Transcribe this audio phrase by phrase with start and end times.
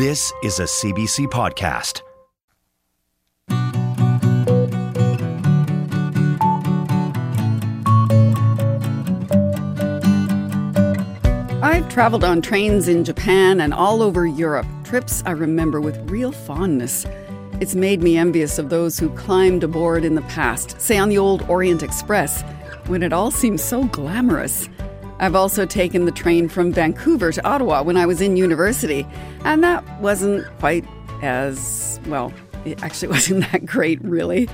[0.00, 2.00] This is a CBC podcast.
[11.62, 16.32] I've traveled on trains in Japan and all over Europe, trips I remember with real
[16.32, 17.04] fondness.
[17.60, 21.18] It's made me envious of those who climbed aboard in the past, say on the
[21.18, 22.40] old Orient Express,
[22.86, 24.66] when it all seemed so glamorous.
[25.20, 29.06] I've also taken the train from Vancouver to Ottawa when I was in university,
[29.44, 30.86] and that wasn't quite
[31.20, 32.32] as well,
[32.64, 34.48] it actually wasn't that great, really.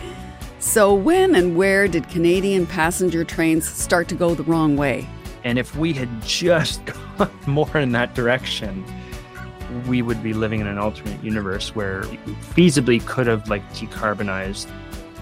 [0.59, 5.09] So, when and where did Canadian passenger trains start to go the wrong way?
[5.45, 6.85] And if we had just
[7.19, 8.85] gone more in that direction,
[9.87, 12.17] we would be living in an alternate universe where we
[12.57, 14.69] feasibly could have like decarbonized.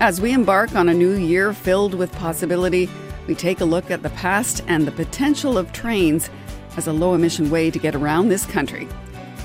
[0.00, 2.88] As we embark on a new year filled with possibility,
[3.26, 6.30] we take a look at the past and the potential of trains
[6.76, 8.88] as a low emission way to get around this country.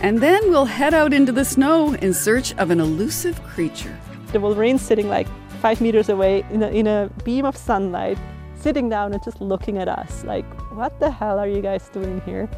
[0.02, 3.97] And then we'll head out into the snow in search of an elusive creature.
[4.31, 5.27] The Wolverine's sitting like
[5.61, 8.17] five meters away in a, in a beam of sunlight,
[8.55, 12.21] sitting down and just looking at us like, what the hell are you guys doing
[12.21, 12.49] here?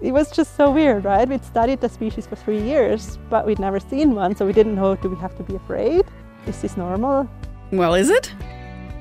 [0.00, 1.28] It was just so weird, right?
[1.28, 4.76] We'd studied the species for three years, but we'd never seen one, so we didn't
[4.76, 6.04] know do we have to be afraid?
[6.46, 7.28] Is this normal?
[7.72, 8.32] Well, is it?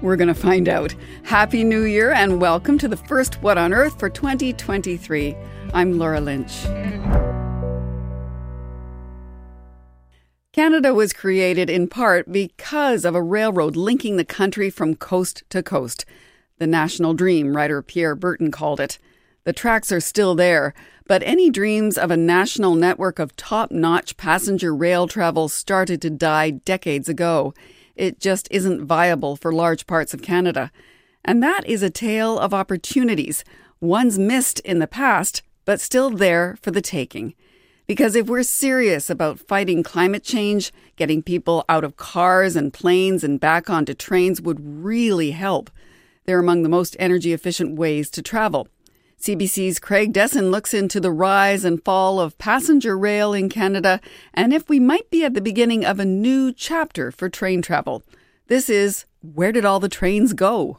[0.02, 0.94] We're going to find out.
[1.24, 5.36] Happy New Year and welcome to the first What on Earth for 2023.
[5.74, 6.66] I'm Laura Lynch.
[10.54, 15.64] Canada was created in part because of a railroad linking the country from coast to
[15.64, 16.06] coast.
[16.60, 19.00] The national dream, writer Pierre Berton called it.
[19.46, 20.76] The tracks are still there,
[21.08, 26.12] but any dreams of a national network of top notch passenger rail travel started to
[26.12, 27.56] die decades ago.
[27.98, 30.72] It just isn't viable for large parts of Canada.
[31.26, 33.44] And that is a tale of opportunities,
[33.82, 37.34] ones missed in the past, but still there for the taking.
[37.88, 43.24] Because if we're serious about fighting climate change, getting people out of cars and planes
[43.24, 45.70] and back onto trains would really help.
[46.26, 48.68] They're among the most energy efficient ways to travel.
[49.20, 54.00] CBC's Craig Desson looks into the rise and fall of passenger rail in Canada
[54.34, 58.04] and if we might be at the beginning of a new chapter for train travel.
[58.46, 60.78] This is Where Did All the Trains Go?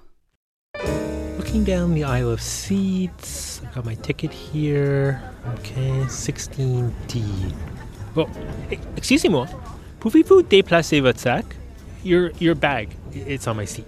[1.36, 5.20] Looking down the aisle of seats, I've got my ticket here.
[5.58, 7.52] Okay, 16D.
[8.14, 8.30] Well,
[8.96, 9.48] excusez-moi.
[9.98, 11.44] Pouvez-vous déplacer votre sac?
[12.04, 12.96] Your, your bag.
[13.12, 13.86] It's on my seat.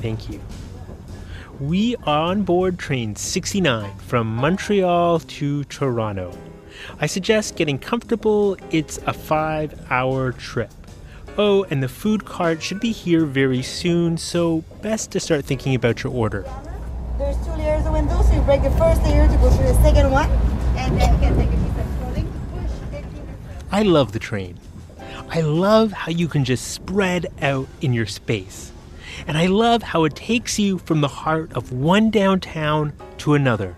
[0.00, 0.40] Thank you.
[1.60, 6.32] We are on board train 69 from Montreal to Toronto.
[6.98, 8.56] I suggest getting comfortable.
[8.70, 10.72] It's a five hour trip.
[11.36, 15.74] Oh, and the food cart should be here very soon, so best to start thinking
[15.74, 16.46] about your order.
[17.18, 19.82] There's two layers of windows, so you break the first layer to go through the
[19.82, 20.30] second one,
[20.78, 23.52] and then you can take a piece of clothing push.
[23.70, 24.58] I love the train.
[25.28, 28.72] I love how you can just spread out in your space.
[29.26, 33.76] And I love how it takes you from the heart of one downtown to another.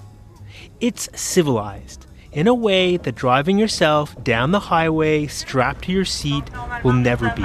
[0.81, 6.45] It's civilized in a way that driving yourself down the highway strapped to your seat
[6.83, 7.43] will never be.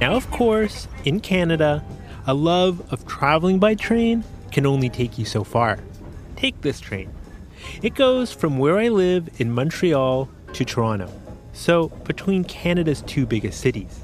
[0.00, 1.84] Now, of course, in Canada,
[2.26, 5.78] a love of traveling by train can only take you so far.
[6.36, 7.10] Take this train.
[7.82, 11.10] It goes from where I live in Montreal to Toronto,
[11.52, 14.00] so between Canada's two biggest cities.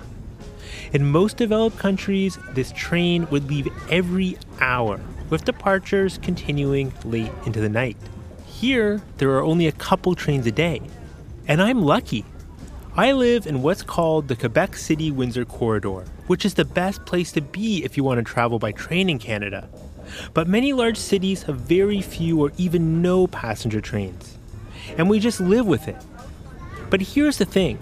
[0.92, 5.00] In most developed countries, this train would leave every hour,
[5.30, 7.96] with departures continuing late into the night.
[8.46, 10.82] Here, there are only a couple trains a day,
[11.46, 12.24] and I'm lucky.
[12.96, 17.30] I live in what's called the Quebec City Windsor Corridor, which is the best place
[17.32, 19.68] to be if you want to travel by train in Canada.
[20.34, 24.36] But many large cities have very few or even no passenger trains,
[24.98, 25.96] and we just live with it.
[26.90, 27.78] But here's the thing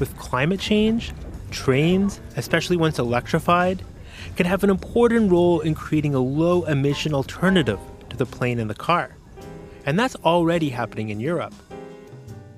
[0.00, 1.12] with climate change,
[1.50, 3.84] trains, especially once electrified,
[4.36, 7.78] can have an important role in creating a low emission alternative
[8.10, 9.16] to the plane and the car.
[9.86, 11.54] And that's already happening in Europe.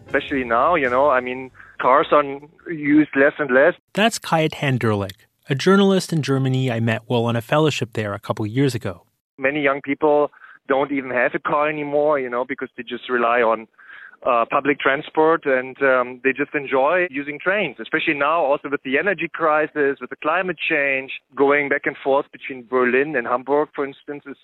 [0.06, 1.50] Especially now, you know, I mean,
[1.81, 2.25] cars are
[2.73, 3.75] used less and less.
[3.93, 8.19] That's Kajetan Derlich, a journalist in Germany I met while on a fellowship there a
[8.19, 9.05] couple years ago.
[9.38, 10.31] Many young people
[10.67, 13.69] don't even have a car anymore, you know, because they just rely on
[14.27, 18.99] uh, public transport and um, they just enjoy using trains, especially now also with the
[18.99, 23.85] energy crisis, with the climate change, going back and forth between Berlin and Hamburg, for
[23.85, 24.37] instance, is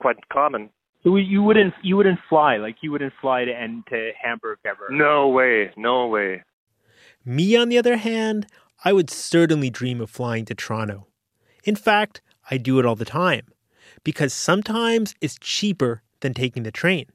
[0.00, 0.70] quite common.
[1.02, 4.88] So you wouldn't you wouldn't fly like you wouldn't fly to and to Hamburg ever.
[4.90, 6.42] No way, no way.
[7.24, 8.46] Me, on the other hand,
[8.84, 11.06] I would certainly dream of flying to Toronto.
[11.64, 13.46] In fact, I do it all the time
[14.04, 17.06] because sometimes it's cheaper than taking the train.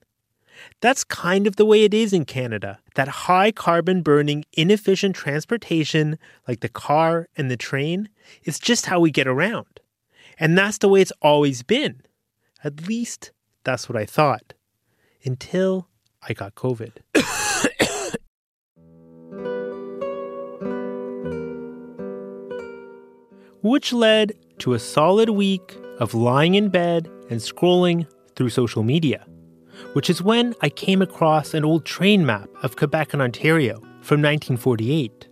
[0.82, 2.80] That's kind of the way it is in Canada.
[2.96, 6.18] That high carbon burning, inefficient transportation,
[6.48, 8.10] like the car and the train,
[8.44, 9.80] is just how we get around.
[10.40, 12.02] And that's the way it's always been.
[12.64, 13.32] At least
[13.64, 14.54] that's what I thought.
[15.24, 15.88] Until
[16.28, 16.94] I got COVID.
[23.62, 29.26] Which led to a solid week of lying in bed and scrolling through social media
[29.94, 34.22] which is when I came across an old train map of Quebec and Ontario from
[34.22, 35.28] 1948.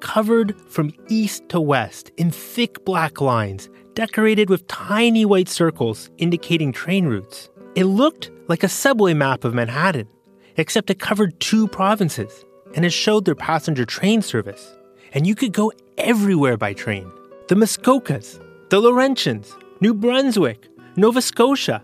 [0.00, 6.72] Covered from east to west in thick black lines, decorated with tiny white circles indicating
[6.72, 7.50] train routes.
[7.74, 10.08] It looked like a subway map of Manhattan,
[10.56, 12.44] except it covered two provinces
[12.74, 14.76] and it showed their passenger train service.
[15.12, 17.10] And you could go everywhere by train.
[17.48, 18.40] The Muskokas,
[18.70, 21.82] the Laurentians, New Brunswick, Nova Scotia,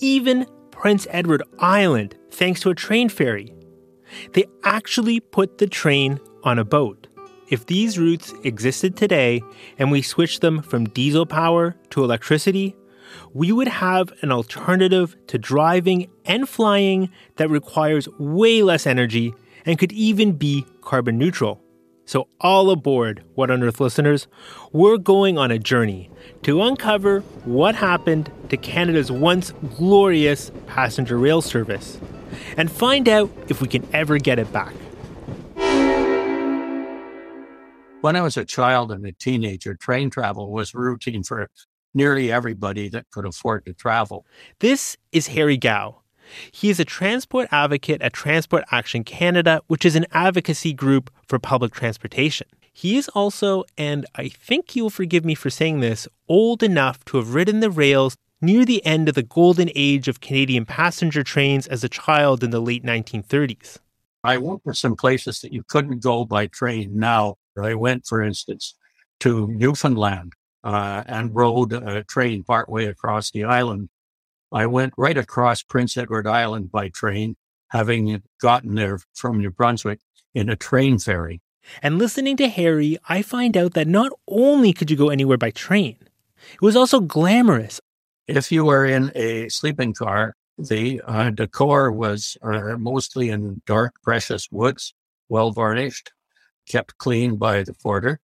[0.00, 0.46] even
[0.82, 3.54] Prince Edward Island thanks to a train ferry.
[4.32, 7.06] They actually put the train on a boat.
[7.50, 9.44] If these routes existed today
[9.78, 12.74] and we switched them from diesel power to electricity,
[13.32, 19.32] we would have an alternative to driving and flying that requires way less energy
[19.64, 21.62] and could even be carbon neutral.
[22.04, 24.26] So, all aboard, What on Earth listeners,
[24.72, 26.10] we're going on a journey
[26.42, 32.00] to uncover what happened to Canada's once glorious passenger rail service
[32.56, 34.74] and find out if we can ever get it back.
[38.00, 41.48] When I was a child and a teenager, train travel was routine for
[41.94, 44.26] nearly everybody that could afford to travel.
[44.58, 46.01] This is Harry Gow.
[46.50, 51.38] He is a transport advocate at Transport Action Canada, which is an advocacy group for
[51.38, 52.46] public transportation.
[52.72, 57.18] He is also, and I think you'll forgive me for saying this, old enough to
[57.18, 61.66] have ridden the rails near the end of the golden age of Canadian passenger trains
[61.66, 63.78] as a child in the late 1930s.
[64.24, 67.36] I went to some places that you couldn't go by train now.
[67.60, 68.74] I went, for instance,
[69.20, 70.32] to Newfoundland
[70.64, 73.88] uh, and rode a train partway across the island
[74.52, 77.36] I went right across Prince Edward Island by train,
[77.68, 80.00] having gotten there from New Brunswick
[80.34, 81.40] in a train ferry.
[81.82, 85.50] And listening to Harry, I find out that not only could you go anywhere by
[85.50, 85.96] train,
[86.52, 87.80] it was also glamorous.
[88.26, 93.94] If you were in a sleeping car, the uh, decor was uh, mostly in dark,
[94.02, 94.92] precious woods,
[95.28, 96.12] well varnished,
[96.68, 98.20] kept clean by the porter.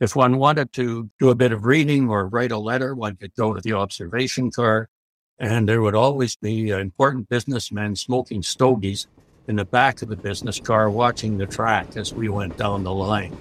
[0.00, 3.34] If one wanted to do a bit of reading or write a letter, one could
[3.34, 4.88] go to the observation car.
[5.38, 9.06] And there would always be uh, important businessmen smoking stogies
[9.46, 12.92] in the back of the business car watching the track as we went down the
[12.92, 13.36] line.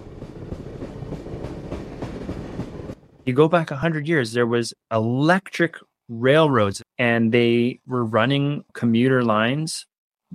[3.25, 5.75] You go back 100 years, there was electric
[6.07, 9.85] railroads and they were running commuter lines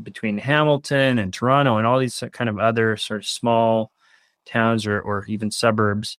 [0.02, 3.92] between Hamilton and Toronto and all these kind of other sort of small
[4.44, 6.18] towns or, or even suburbs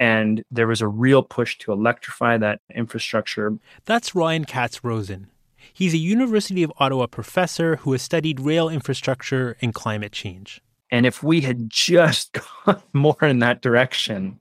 [0.00, 3.58] and there was a real push to electrify that infrastructure.
[3.84, 5.26] That's Ryan Katz Rosene.
[5.74, 10.62] He's a University of Ottawa professor who has studied rail infrastructure and climate change.
[10.90, 14.40] And if we had just gone more in that direction,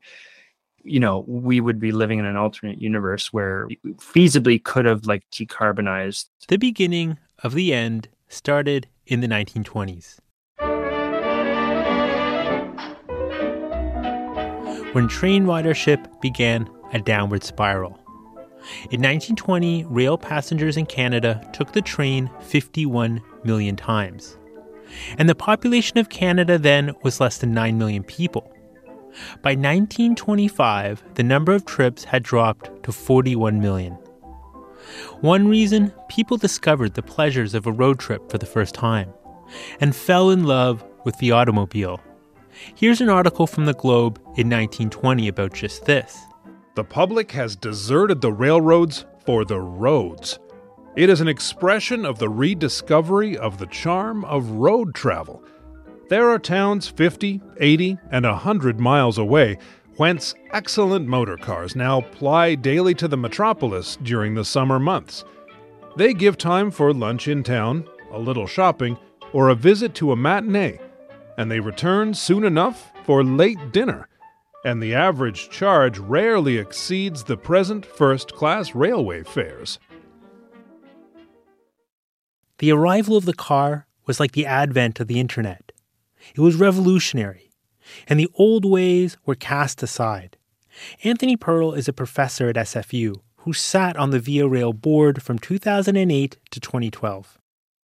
[0.83, 5.29] you know, we would be living in an alternate universe where feasibly could have like
[5.29, 6.27] decarbonized.
[6.47, 10.19] The beginning of the end started in the 1920s.
[14.93, 17.99] When train ridership began a downward spiral.
[18.91, 24.37] In 1920, rail passengers in Canada took the train 51 million times.
[25.17, 28.51] And the population of Canada then was less than 9 million people.
[29.41, 33.93] By 1925, the number of trips had dropped to 41 million.
[35.21, 39.13] One reason people discovered the pleasures of a road trip for the first time
[39.79, 41.99] and fell in love with the automobile.
[42.75, 46.17] Here's an article from the Globe in 1920 about just this.
[46.75, 50.39] The public has deserted the railroads for the roads.
[50.95, 55.43] It is an expression of the rediscovery of the charm of road travel.
[56.09, 59.57] There are towns 50, 80, and 100 miles away
[59.97, 65.25] whence excellent motor cars now ply daily to the metropolis during the summer months.
[65.97, 68.97] They give time for lunch in town, a little shopping,
[69.33, 70.79] or a visit to a matinee,
[71.39, 74.09] and they return soon enough for late dinner.
[74.65, 79.79] And the average charge rarely exceeds the present first class railway fares.
[82.57, 85.71] The arrival of the car was like the advent of the internet.
[86.35, 87.51] It was revolutionary,
[88.09, 90.35] and the old ways were cast aside.
[91.05, 95.39] Anthony Perl is a professor at SFU who sat on the Via Rail board from
[95.39, 97.39] 2008 to 2012.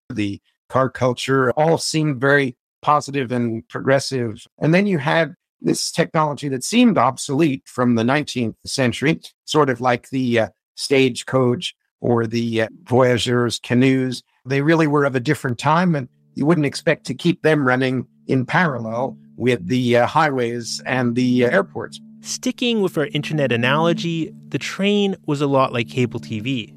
[0.09, 4.45] The car culture all seemed very positive and progressive.
[4.59, 9.81] And then you had this technology that seemed obsolete from the 19th century, sort of
[9.81, 14.21] like the uh, stagecoach or the uh, voyageurs canoes.
[14.45, 18.05] They really were of a different time, and you wouldn't expect to keep them running
[18.27, 21.99] in parallel with the uh, highways and the uh, airports.
[22.21, 26.71] Sticking with our internet analogy, the train was a lot like cable TV.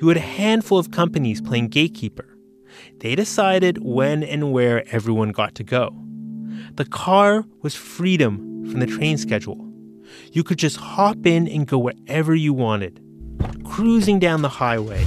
[0.00, 2.33] You had a handful of companies playing gatekeeper.
[3.04, 5.94] They decided when and where everyone got to go.
[6.76, 9.62] The car was freedom from the train schedule.
[10.32, 13.02] You could just hop in and go wherever you wanted,
[13.62, 15.04] cruising down the highway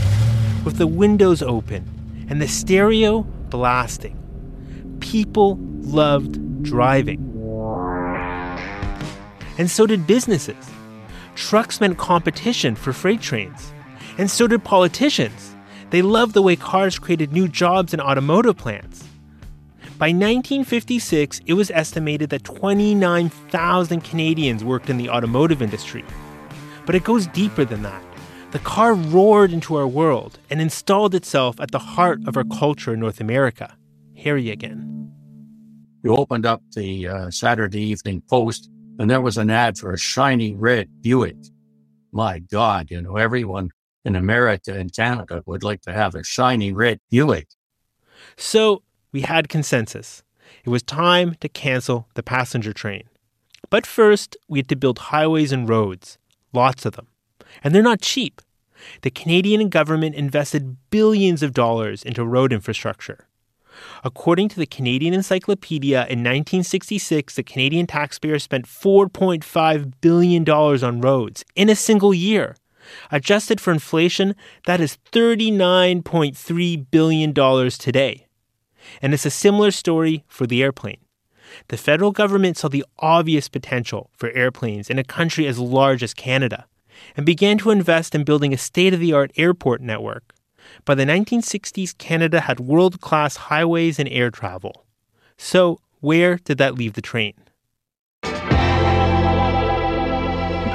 [0.64, 4.16] with the windows open and the stereo blasting.
[5.00, 7.18] People loved driving.
[9.58, 10.70] And so did businesses.
[11.34, 13.74] Trucks meant competition for freight trains.
[14.20, 15.57] And so did politicians.
[15.90, 19.04] They loved the way cars created new jobs in automotive plants.
[19.98, 26.04] By 1956, it was estimated that 29,000 Canadians worked in the automotive industry.
[26.86, 28.04] But it goes deeper than that.
[28.52, 32.94] The car roared into our world and installed itself at the heart of our culture
[32.94, 33.76] in North America.
[34.16, 35.12] Harry again.
[36.04, 39.98] You opened up the uh, Saturday Evening Post, and there was an ad for a
[39.98, 41.38] shiny red Buick.
[42.12, 43.72] My God, you know, everyone
[44.08, 47.50] in America and Canada would like to have a shiny red Buick.
[48.38, 50.24] So we had consensus.
[50.64, 53.04] It was time to cancel the passenger train.
[53.70, 56.18] But first, we had to build highways and roads,
[56.54, 57.08] lots of them.
[57.62, 58.42] And they're not cheap.
[59.02, 63.28] The Canadian government invested billions of dollars into road infrastructure.
[64.04, 71.44] According to the Canadian Encyclopedia, in 1966, the Canadian taxpayer spent $4.5 billion on roads
[71.56, 72.56] in a single year.
[73.12, 78.28] Adjusted for inflation, that is $39.3 billion today.
[79.02, 81.00] And it's a similar story for the airplane.
[81.70, 86.14] The federal government saw the obvious potential for airplanes in a country as large as
[86.14, 86.66] Canada
[87.16, 90.34] and began to invest in building a state of the art airport network.
[90.86, 94.86] By the 1960s, Canada had world class highways and air travel.
[95.38, 97.34] So, where did that leave the train?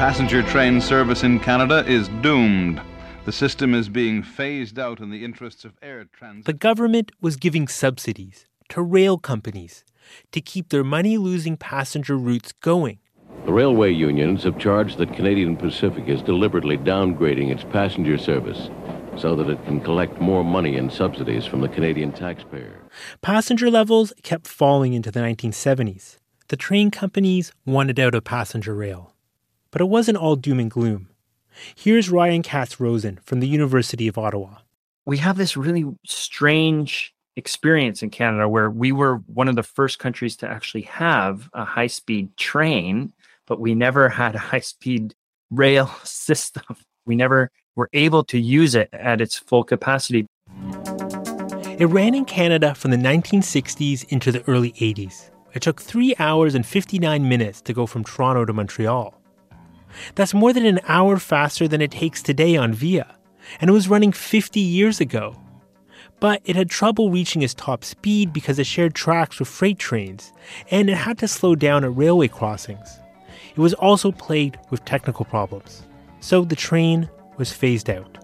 [0.02, 2.82] Passenger train service in Canada is doomed.
[3.25, 6.44] The system is being phased out in the interests of air transit.
[6.44, 9.85] The government was giving subsidies to rail companies
[10.32, 12.99] to keep their money losing passenger routes going.
[13.47, 18.71] The railway unions have charged that Canadian Pacific is deliberately downgrading its passenger service
[19.16, 22.80] so that it can collect more money in subsidies from the Canadian taxpayer.
[23.21, 26.16] Passenger levels kept falling into the 1970s.
[26.49, 29.12] The train companies wanted out of passenger rail.
[29.73, 31.09] But it wasn't all doom and gloom.
[31.75, 34.59] Here's Ryan Katz Rosene from the University of Ottawa.
[35.07, 39.99] We have this really strange experience in Canada where we were one of the first
[39.99, 43.14] countries to actually have a high speed train,
[43.47, 45.14] but we never had a high speed
[45.50, 46.76] rail system.
[47.07, 50.26] We never were able to use it at its full capacity.
[51.79, 55.31] It ran in Canada from the 1960s into the early 80s.
[55.55, 59.22] It took 3 hours and 59 minutes to go from Toronto to Montreal.
[60.14, 63.16] That's more than an hour faster than it takes today on Via,
[63.61, 65.37] and it was running 50 years ago.
[66.20, 70.32] But it had trouble reaching its top speed because it shared tracks with freight trains,
[70.70, 73.00] and it had to slow down at railway crossings.
[73.54, 75.82] It was also plagued with technical problems,
[76.20, 78.18] so the train was phased out.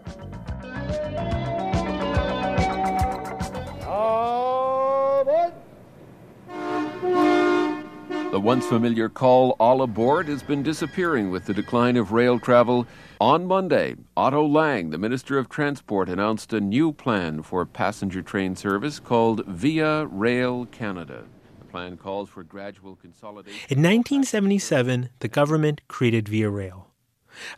[8.38, 12.86] The once familiar call all aboard has been disappearing with the decline of rail travel.
[13.20, 18.54] On Monday, Otto Lang, the Minister of Transport, announced a new plan for passenger train
[18.54, 21.24] service called Via Rail Canada.
[21.58, 23.58] The plan calls for gradual consolidation.
[23.62, 26.92] In 1977, the government created Via Rail,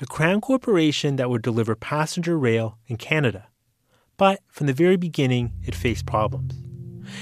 [0.00, 3.48] a crown corporation that would deliver passenger rail in Canada.
[4.16, 6.54] But from the very beginning, it faced problems.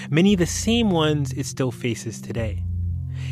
[0.08, 2.62] Many of the same ones it still faces today.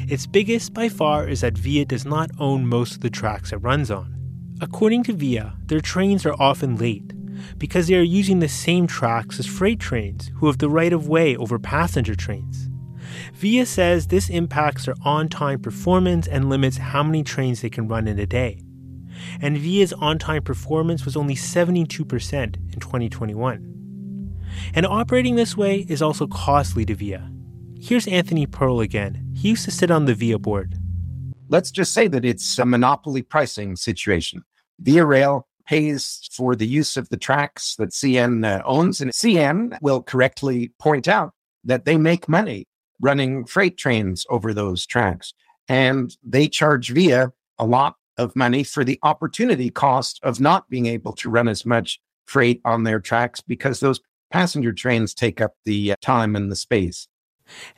[0.09, 3.57] Its biggest by far is that VIA does not own most of the tracks it
[3.57, 4.15] runs on.
[4.61, 7.13] According to VIA, their trains are often late
[7.59, 11.09] because they are using the same tracks as freight trains who have the right of
[11.09, 12.71] way over passenger trains.
[13.35, 17.89] VIA says this impacts their on time performance and limits how many trains they can
[17.89, 18.63] run in a day.
[19.41, 24.37] And VIA's on time performance was only 72% in 2021.
[24.73, 27.29] And operating this way is also costly to VIA.
[27.81, 29.26] Here's Anthony Perl again.
[29.37, 30.77] He used to sit on the VIA board.
[31.49, 34.43] Let's just say that it's a monopoly pricing situation.
[34.81, 39.79] Via Rail pays for the use of the tracks that CN uh, owns, and CN
[39.83, 41.33] will correctly point out
[41.65, 42.67] that they make money
[43.01, 45.35] running freight trains over those tracks.
[45.69, 50.87] And they charge Via a lot of money for the opportunity cost of not being
[50.87, 54.01] able to run as much freight on their tracks because those
[54.33, 57.07] passenger trains take up the uh, time and the space.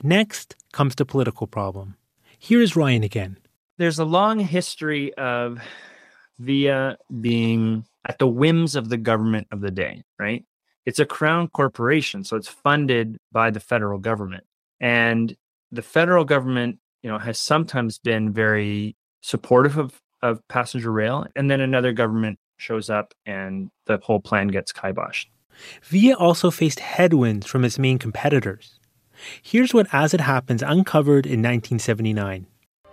[0.03, 1.97] Next comes the political problem.
[2.39, 3.39] Here is Ryan again.
[3.79, 5.61] There's a long history of
[6.39, 10.45] VIA being at the whims of the government of the day, right?
[10.87, 14.45] It's a crown corporation, so it's funded by the federal government.
[14.81, 15.37] And
[15.71, 21.27] the federal government, you know, has sometimes been very supportive of, of passenger rail.
[21.37, 25.27] And then another government shows up and the whole plan gets kiboshed.
[25.83, 28.78] VIA also faced headwinds from its main competitors.
[29.43, 32.47] Here's what As It Happens uncovered in 1979.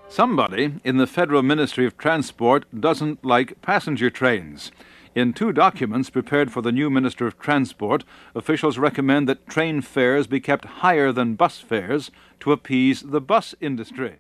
[0.08, 4.72] Somebody in the Federal Ministry of Transport doesn't like passenger trains.
[5.15, 8.03] In two documents prepared for the new Minister of Transport,
[8.36, 13.55] officials recommend that train fares be kept higher than bus fares to appease the bus
[13.62, 14.17] industry.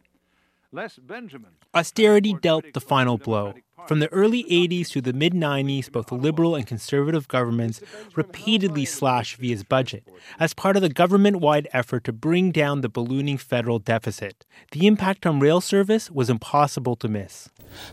[0.75, 1.51] Les Benjamin.
[1.73, 3.53] Austerity dealt the final blow.
[3.87, 7.79] From the early 80s to the mid 90s, both liberal and conservative governments
[8.17, 10.05] repeatedly slashed VIA's budget
[10.37, 14.45] as part of the government wide effort to bring down the ballooning federal deficit.
[14.71, 17.47] The impact on rail service was impossible to miss.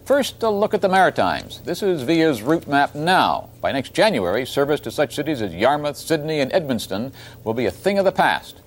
[0.05, 1.61] First, a look at the Maritimes.
[1.61, 3.51] This is VIA's route map now.
[3.61, 7.13] By next January, service to such cities as Yarmouth, Sydney, and Edmundston
[7.45, 8.62] will be a thing of the past.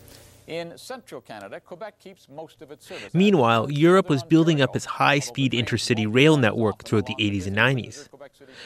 [0.48, 3.14] In central Canada, Quebec keeps most of its service.
[3.14, 7.58] Meanwhile, Europe was building up its high speed intercity rail network throughout the 80s and
[7.58, 8.08] 90s.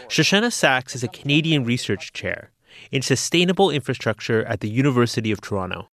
[0.07, 2.51] Shoshanna Saxe is a Canadian research chair
[2.91, 5.89] in sustainable infrastructure at the University of Toronto.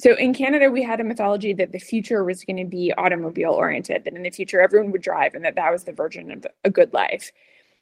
[0.00, 3.50] So in Canada, we had a mythology that the future was going to be automobile
[3.50, 6.46] oriented, that in the future everyone would drive and that that was the version of
[6.64, 7.32] a good life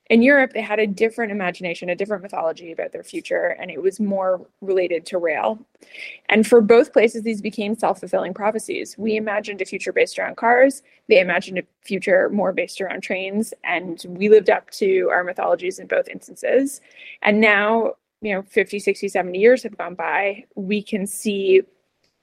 [0.08, 3.82] in Europe, they had a different imagination, a different mythology about their future, and it
[3.82, 5.58] was more related to rail.
[6.28, 8.96] And for both places, these became self fulfilling prophecies.
[8.96, 13.52] We imagined a future based around cars, they imagined a future more based around trains,
[13.64, 16.80] and we lived up to our mythologies in both instances.
[17.22, 21.62] And now, you know, 50, 60, 70 years have gone by, we can see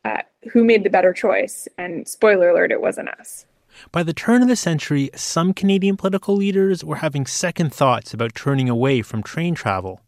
[0.05, 1.67] uh, who made the better choice.
[1.77, 3.45] And spoiler alert, it wasn't us.
[3.91, 8.35] By the turn of the century, some Canadian political leaders were having second thoughts about
[8.35, 10.01] turning away from train travel.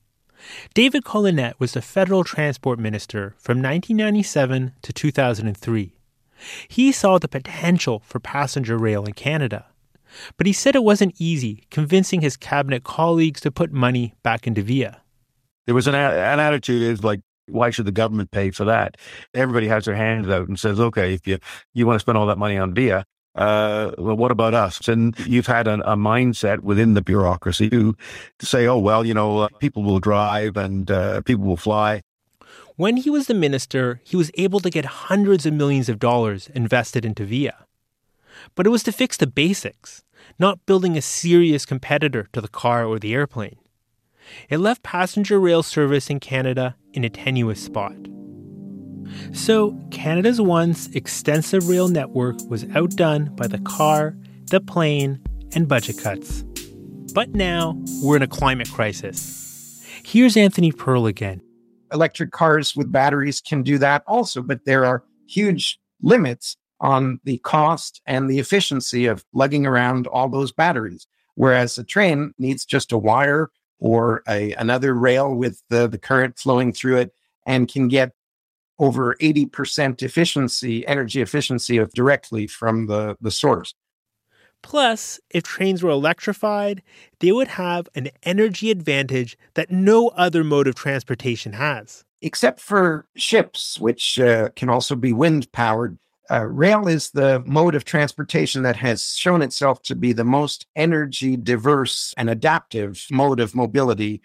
[0.73, 5.93] David Collenette was the federal transport minister from 1997 to 2003.
[6.67, 9.65] He saw the potential for passenger rail in Canada.
[10.37, 14.61] But he said it wasn't easy convincing his cabinet colleagues to put money back into
[14.61, 15.01] VIA.
[15.65, 18.97] There was an, an attitude is like, why should the government pay for that?
[19.33, 21.37] Everybody has their hands out and says, okay, if you,
[21.73, 24.87] you want to spend all that money on VIA, uh, well, what about us?
[24.87, 27.95] And you've had an, a mindset within the bureaucracy to,
[28.39, 32.01] to say, oh, well, you know, uh, people will drive and uh, people will fly.
[32.77, 36.49] When he was the minister, he was able to get hundreds of millions of dollars
[36.53, 37.65] invested into VIA.
[38.53, 40.03] But it was to fix the basics,
[40.39, 43.57] not building a serious competitor to the car or the airplane.
[44.49, 47.95] It left passenger rail service in Canada in a tenuous spot.
[49.33, 54.15] So, Canada's once extensive rail network was outdone by the car,
[54.49, 55.21] the plane,
[55.53, 56.43] and budget cuts.
[57.13, 59.85] But now we're in a climate crisis.
[60.03, 61.41] Here's Anthony Perl again.
[61.93, 67.37] Electric cars with batteries can do that also, but there are huge limits on the
[67.39, 71.07] cost and the efficiency of lugging around all those batteries.
[71.35, 76.37] Whereas a train needs just a wire or a, another rail with the, the current
[76.37, 77.13] flowing through it
[77.45, 78.11] and can get
[78.79, 83.73] over 80% efficiency, energy efficiency of directly from the, the source.
[84.65, 86.81] Plus, if trains were electrified,
[87.19, 92.03] they would have an energy advantage that no other mode of transportation has.
[92.23, 95.99] Except for ships, which uh, can also be wind powered.
[96.31, 100.65] Uh, rail is the mode of transportation that has shown itself to be the most
[100.75, 104.19] energy diverse and adaptive mode of mobility.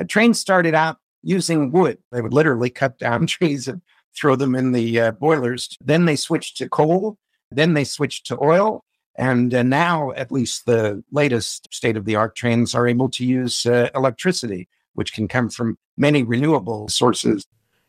[0.00, 1.98] Uh, trains started out using wood.
[2.10, 3.82] They would literally cut down trees and
[4.14, 5.76] throw them in the uh, boilers.
[5.80, 7.18] Then they switched to coal.
[7.50, 8.84] Then they switched to oil.
[9.14, 13.24] And uh, now, at least the latest state of the art trains are able to
[13.24, 17.46] use uh, electricity, which can come from many renewable sources.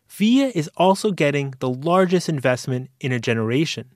[0.09, 3.95] Via is also getting the largest investment in a generation,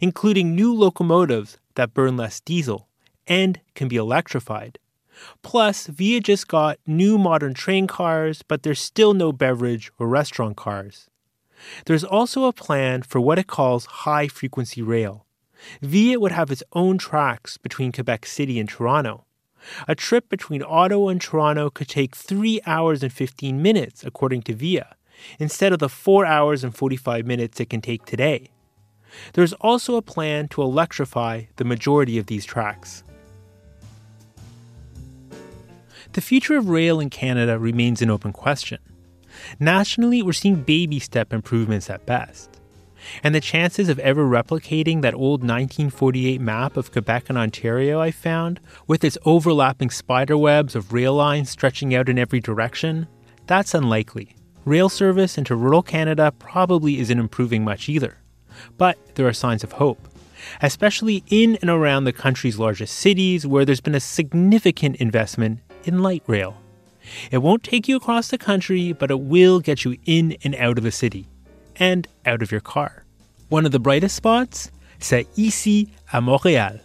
[0.00, 2.88] including new locomotives that burn less diesel
[3.26, 4.78] and can be electrified.
[5.42, 10.56] Plus, Via just got new modern train cars, but there's still no beverage or restaurant
[10.56, 11.08] cars.
[11.86, 15.26] There's also a plan for what it calls high frequency rail.
[15.80, 19.24] Via would have its own tracks between Quebec City and Toronto.
[19.86, 24.54] A trip between Ottawa and Toronto could take 3 hours and 15 minutes, according to
[24.54, 24.96] Via,
[25.38, 28.50] instead of the 4 hours and 45 minutes it can take today.
[29.34, 33.04] There's also a plan to electrify the majority of these tracks.
[36.12, 38.78] The future of rail in Canada remains an open question.
[39.58, 42.60] Nationally, we're seeing baby step improvements at best.
[43.24, 48.10] And the chances of ever replicating that old 1948 map of Quebec and Ontario I
[48.10, 53.08] found, with its overlapping spiderwebs of rail lines stretching out in every direction,
[53.46, 54.36] that's unlikely.
[54.66, 58.18] Rail service into rural Canada probably isn't improving much either.
[58.76, 60.08] But there are signs of hope,
[60.60, 66.02] especially in and around the country's largest cities where there's been a significant investment in
[66.02, 66.56] light rail.
[67.30, 70.78] It won't take you across the country, but it will get you in and out
[70.78, 71.26] of the city
[71.76, 73.04] and out of your car.
[73.48, 76.80] One of the brightest spots, c'est ici à Montréal.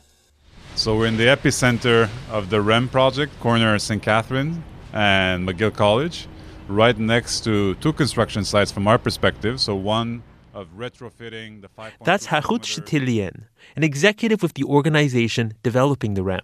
[0.76, 4.02] So we're in the epicenter of the REM project, corner of St.
[4.02, 6.28] Catherine and McGill College,
[6.68, 9.60] right next to two construction sites from our perspective.
[9.60, 11.94] So one of retrofitting the 5.
[12.04, 13.44] That's Harout Chitilian,
[13.76, 16.42] an executive with the organization developing the REM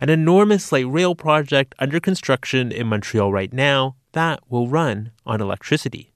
[0.00, 5.40] an enormous light rail project under construction in Montreal right now that will run on
[5.40, 6.12] electricity.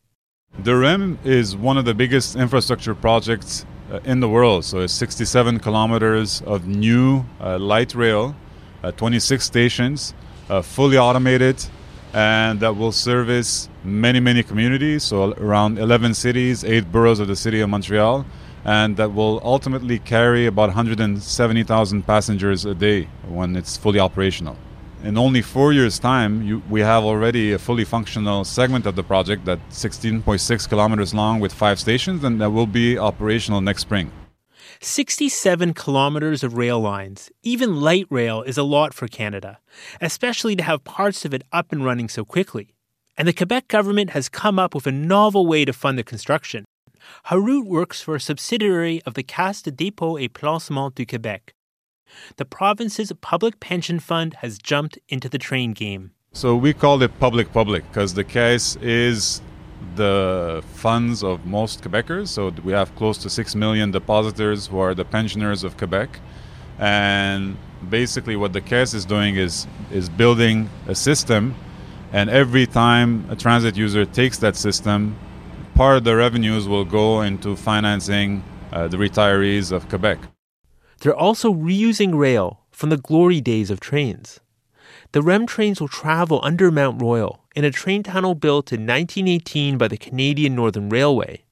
[0.59, 4.65] The REM is one of the biggest infrastructure projects uh, in the world.
[4.65, 8.35] So it's 67 kilometers of new uh, light rail,
[8.83, 10.15] uh, 26 stations,
[10.51, 11.65] uh, fully automated,
[12.13, 15.05] and that will service many, many communities.
[15.05, 18.27] So around 11 cities, eight boroughs of the city of Montreal
[18.65, 24.57] and that will ultimately carry about 170,000 passengers a day when it's fully operational.
[25.03, 29.03] In only four years' time, you, we have already a fully functional segment of the
[29.03, 34.13] project that's 16.6 kilometers long with five stations, and that will be operational next spring.
[34.81, 39.59] 67 kilometers of rail lines, even light rail, is a lot for Canada,
[40.01, 42.75] especially to have parts of it up and running so quickly.
[43.17, 46.65] And the Quebec government has come up with a novel way to fund the construction
[47.27, 51.55] Harout works for a subsidiary of the Caisse de dépôt et placement du Québec.
[52.37, 56.11] The province's public pension fund has jumped into the train game.
[56.33, 59.43] So we call it public public because the Caisse is
[59.97, 62.29] the funds of most Quebecers.
[62.29, 66.21] So we have close to 6 million depositors who are the pensioners of Quebec.
[66.79, 67.57] And
[67.89, 71.55] basically what the Caisse is doing is is building a system
[72.13, 75.17] and every time a transit user takes that system,
[75.75, 80.19] part of the revenues will go into financing uh, the retirees of Quebec.
[81.01, 84.41] They're also reusing rail from the glory days of trains.
[85.13, 89.77] The REM trains will travel under Mount Royal in a train tunnel built in 1918
[89.79, 91.45] by the Canadian Northern Railway.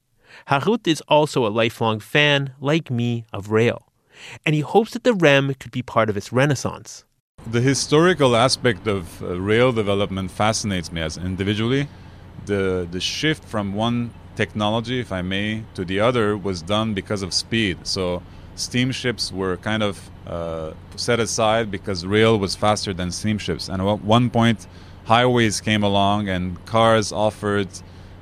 [0.47, 3.87] Harout is also a lifelong fan, like me, of rail,
[4.45, 7.03] and he hopes that the REM could be part of its renaissance.
[7.45, 11.87] The historical aspect of uh, rail development fascinates me as individually
[12.45, 17.21] the the shift from one technology, if I may, to the other was done because
[17.21, 17.77] of speed.
[17.83, 18.23] So
[18.55, 23.69] steamships were kind of uh, set aside because rail was faster than steamships.
[23.69, 24.67] And at one point,
[25.05, 27.69] highways came along and cars offered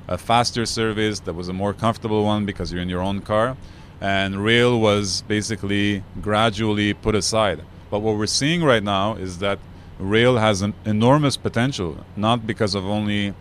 [0.08, 3.56] a faster service that was a more comfortable one because you're in your own car.
[4.00, 7.62] And rail was basically gradually put aside.
[7.90, 9.58] But what we're seeing right now is that
[9.98, 13.34] rail has an enormous potential, not because of only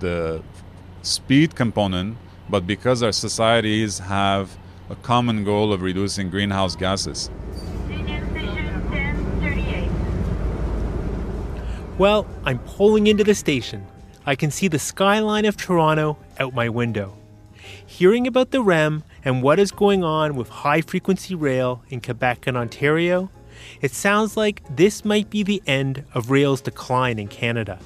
[0.00, 0.42] the
[1.02, 2.16] speed component,
[2.48, 4.56] but because our societies have
[4.90, 7.30] a common goal of reducing greenhouse gases.
[11.98, 13.86] Well, I'm pulling into the station.
[14.24, 17.16] I can see the skyline of Toronto out my window.
[17.84, 22.46] Hearing about the REM and what is going on with high frequency rail in Quebec
[22.46, 23.30] and Ontario,
[23.80, 27.80] it sounds like this might be the end of rail's decline in Canada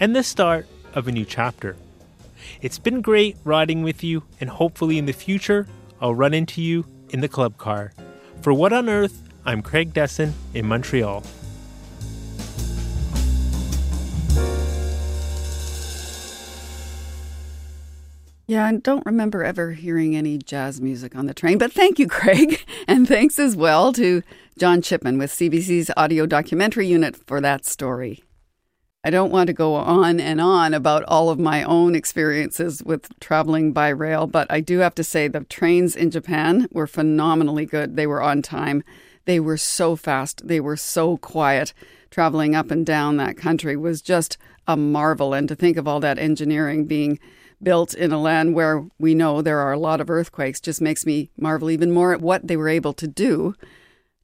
[0.00, 1.76] and the start of a new chapter.
[2.60, 5.66] It's been great riding with you, and hopefully in the future,
[6.00, 7.92] I'll run into you in the club car.
[8.40, 11.22] For What on Earth, I'm Craig Desson in Montreal.
[18.46, 22.06] Yeah, I don't remember ever hearing any jazz music on the train, but thank you,
[22.06, 22.64] Craig.
[22.88, 24.22] And thanks as well to
[24.58, 28.24] John Chipman with CBC's audio documentary unit for that story.
[29.04, 33.18] I don't want to go on and on about all of my own experiences with
[33.18, 37.66] traveling by rail, but I do have to say the trains in Japan were phenomenally
[37.66, 37.96] good.
[37.96, 38.84] They were on time.
[39.24, 40.46] They were so fast.
[40.46, 41.74] They were so quiet.
[42.12, 44.38] Traveling up and down that country was just
[44.68, 45.34] a marvel.
[45.34, 47.18] And to think of all that engineering being
[47.60, 51.04] built in a land where we know there are a lot of earthquakes just makes
[51.04, 53.56] me marvel even more at what they were able to do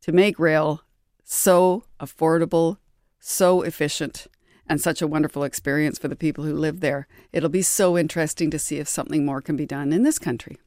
[0.03, 0.83] to make rail
[1.25, 2.77] so affordable,
[3.19, 4.29] so efficient
[4.68, 7.07] and such a wonderful experience for the people who live there.
[7.33, 10.59] It'll be so interesting to see if something more can be done in this country.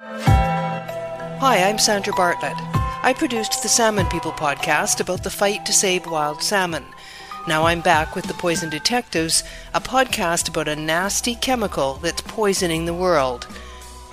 [0.00, 2.56] Hi, I'm Sandra Bartlett.
[3.02, 6.84] I produced the Salmon People podcast about the fight to save wild salmon.
[7.46, 12.86] Now I'm back with The Poison Detectives, a podcast about a nasty chemical that's poisoning
[12.86, 13.46] the world.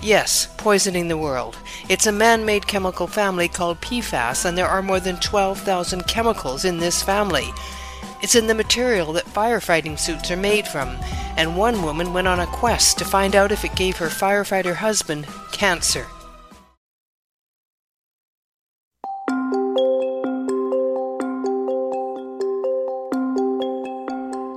[0.03, 1.57] Yes, poisoning the world.
[1.89, 6.65] It's a man made chemical family called PFAS, and there are more than 12,000 chemicals
[6.65, 7.47] in this family.
[8.23, 10.87] It's in the material that firefighting suits are made from,
[11.35, 14.75] and one woman went on a quest to find out if it gave her firefighter
[14.75, 16.07] husband cancer.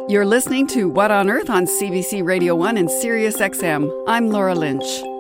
[0.08, 3.90] You're listening to What on Earth on CBC Radio 1 and Sirius XM.
[4.06, 5.15] I'm Laura Lynch.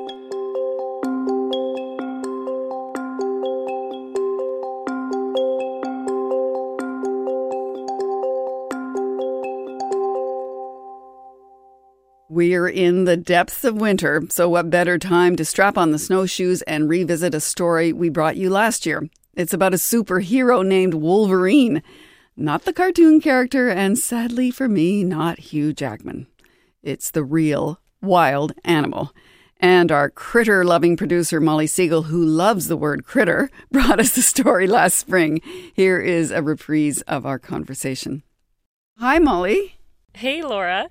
[12.36, 16.60] We're in the depths of winter, so what better time to strap on the snowshoes
[16.60, 19.08] and revisit a story we brought you last year?
[19.32, 21.82] It's about a superhero named Wolverine.
[22.36, 26.26] Not the cartoon character, and sadly for me, not Hugh Jackman.
[26.82, 29.14] It's the real, wild animal.
[29.58, 34.20] And our critter loving producer, Molly Segal, who loves the word critter, brought us the
[34.20, 35.40] story last spring.
[35.72, 38.24] Here is a reprise of our conversation.
[38.98, 39.75] Hi, Molly.
[40.16, 40.88] Hey, Laura.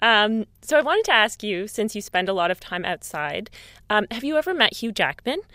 [0.00, 3.50] Um, so I wanted to ask you, since you spend a lot of time outside,
[3.90, 5.40] um, have you ever met Hugh Jackman?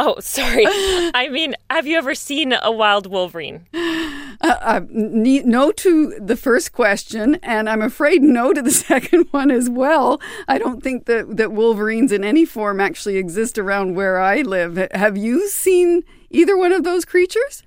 [0.00, 0.64] oh, sorry.
[0.66, 3.68] I mean, have you ever seen a wild Wolverine?
[3.72, 9.52] Uh, uh, no to the first question, and I'm afraid no to the second one
[9.52, 10.20] as well.
[10.48, 14.76] I don't think that, that Wolverines in any form actually exist around where I live.
[14.90, 17.62] Have you seen either one of those creatures?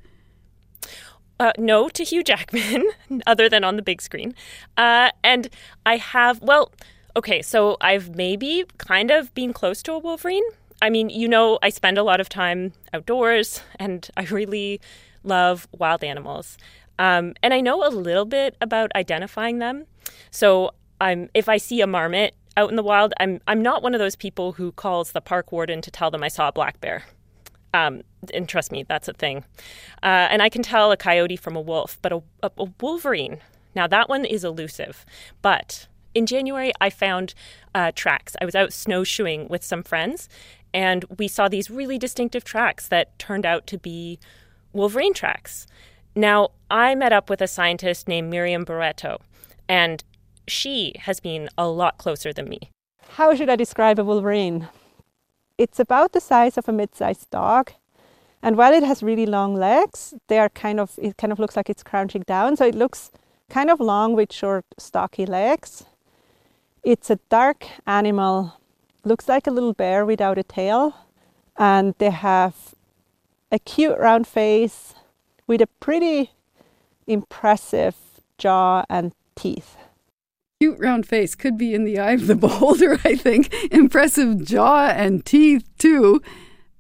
[1.40, 2.90] Uh, no to Hugh Jackman,
[3.28, 4.36] other than on the big screen.
[4.76, 5.50] Uh, and
[5.86, 6.74] I have, well,
[7.16, 10.44] okay, so I've maybe kind of been close to a Wolverine.
[10.82, 14.80] I mean, you know, I spend a lot of time outdoors and I really
[15.24, 16.58] love wild animals.
[16.98, 19.86] Um, and I know a little bit about identifying them.
[20.32, 23.94] So I'm, if I see a marmot out in the wild, I'm, I'm not one
[23.94, 26.82] of those people who calls the park warden to tell them I saw a black
[26.82, 27.04] bear.
[27.74, 28.02] Um,
[28.34, 29.44] and trust me, that's a thing.
[30.02, 33.40] Uh, and I can tell a coyote from a wolf, but a, a, a, wolverine,
[33.76, 35.06] now that one is elusive.
[35.42, 37.34] But in January, I found
[37.76, 38.36] uh, tracks.
[38.42, 40.28] I was out snowshoeing with some friends,
[40.74, 44.20] and we saw these really distinctive tracks that turned out to be
[44.74, 45.68] wolverine tracks.
[46.16, 49.20] Now, I met up with a scientist named Mirjam Barrueto,
[49.68, 50.04] and
[50.48, 52.60] she has been a lot closer than me.
[53.10, 54.68] How should I describe a wolverine?
[55.60, 57.74] It's about the size of a mid-sized dog.
[58.42, 61.58] And while it has really long legs, they are kind of it kind of looks
[61.58, 63.12] like it's crouching down, so it looks
[63.50, 65.84] kind of long with short stocky legs.
[66.82, 68.54] It's a dark animal,
[69.04, 70.96] looks like a little bear without a tail,
[71.58, 72.56] and they have
[73.52, 74.96] a cute round face
[75.46, 76.32] with a pretty
[77.06, 77.98] impressive
[78.38, 79.76] jaw and teeth
[80.60, 83.54] cute round face could be in the eye of the beholder, I think.
[83.72, 86.22] Impressive jaw and teeth, too.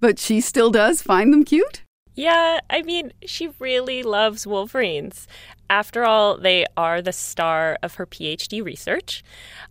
[0.02, 1.84] But she still does find them cute?
[2.14, 5.28] Yeah, I mean, she really loves Wolverines.
[5.70, 9.24] After all, they are the star of her PhD research.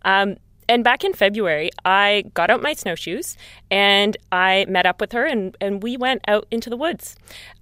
[0.07, 0.37] Um,
[0.71, 3.37] and back in February, I got out my snowshoes
[3.71, 7.17] and I met up with her and, and we went out into the woods.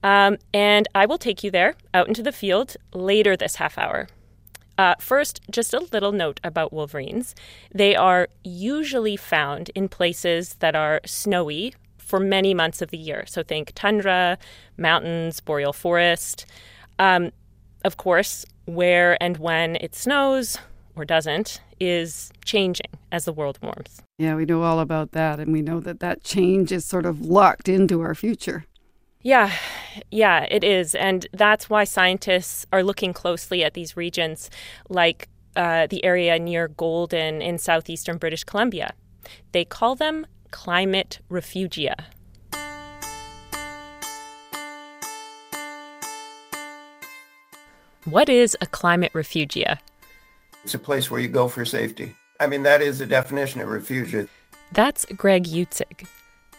[0.05, 4.07] Um, and I will take you there out into the field later this half hour.
[4.79, 7.35] Uh, first, just a little note about wolverines.
[7.75, 13.25] They are usually found in places that are snowy for many months of the year.
[13.27, 14.39] So think tundra,
[14.77, 16.47] mountains, boreal forest.
[16.99, 17.33] Um,
[17.85, 20.59] of course, where and when it snows
[20.95, 24.03] or doesn't is changing as the world warms.
[24.19, 27.21] Yeah, we know all about that, and we know that that change is sort of
[27.21, 28.65] locked into our future.
[29.27, 29.51] Yeah,
[30.13, 30.95] yeah, it is.
[30.95, 34.51] And that's why scientists are looking closely at these regions
[34.89, 38.95] like uh, the area near Golden in southeastern British Columbia.
[39.51, 41.97] They call them climate refugia.
[48.05, 49.79] What is a climate refugia?
[50.63, 52.15] It's a place where you go for safety.
[52.39, 54.29] I mean, that is the definition of refugia.
[54.71, 56.07] That's Greg Utzig.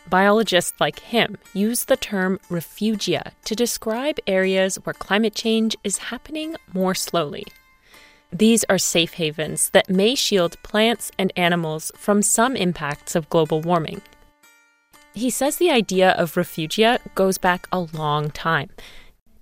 [0.09, 6.55] Biologists like him use the term refugia to describe areas where climate change is happening
[6.73, 7.45] more slowly.
[8.31, 13.61] These are safe havens that may shield plants and animals from some impacts of global
[13.61, 14.01] warming.
[15.13, 18.69] He says the idea of refugia goes back a long time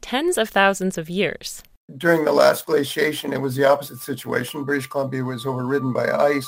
[0.06, 1.64] tens of thousands of years.
[1.98, 4.64] During the last glaciation, it was the opposite situation.
[4.64, 6.48] British Columbia was overridden by ice.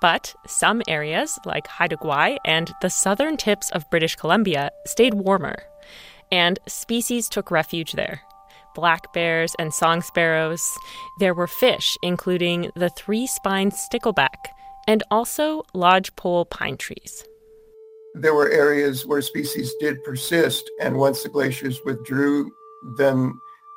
[0.00, 5.56] But some areas, like Haida Gwaii and the southern tips of British Columbia, stayed warmer,
[6.30, 8.22] and species took refuge there
[8.76, 10.76] black bears and song sparrows.
[11.18, 14.52] There were fish, including the three spined stickleback,
[14.86, 17.24] and also lodgepole pine trees.
[18.14, 22.50] There were areas where species did persist, and once the glaciers withdrew,
[22.98, 23.32] then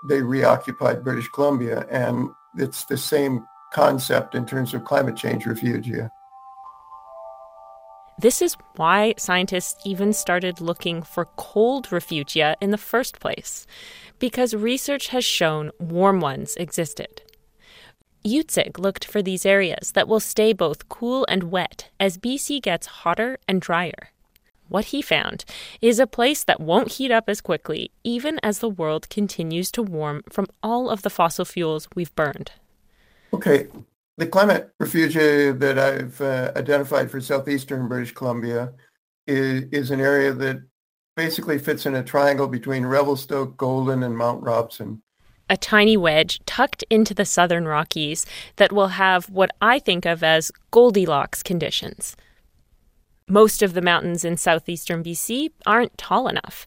[0.07, 1.85] they reoccupied British Columbia.
[1.89, 6.09] And it's the same concept in terms of climate change refugia.
[8.17, 13.65] This is why scientists even started looking for cold refugia in the first place,
[14.19, 17.21] because research has shown warm ones existed.
[18.25, 22.87] Utzig looked for these areas that will stay both cool and wet as BC gets
[22.87, 24.09] hotter and drier.
[24.67, 25.45] What he found
[25.81, 29.81] is a place that won't heat up as quickly, even as the world continues to
[29.81, 32.51] warm from all of the fossil fuels we've burned.
[33.33, 33.67] Okay,
[34.17, 38.73] the climate refugia that I've uh, identified for southeastern British Columbia
[39.27, 40.61] is, is an area that
[41.15, 45.01] basically fits in a triangle between Revelstoke, Golden, and Mount Robson.
[45.49, 48.25] A tiny wedge tucked into the southern Rockies
[48.57, 52.15] that will have what I think of as Goldilocks conditions.
[53.27, 56.65] Most of the mountains in southeastern BC aren't tall enough,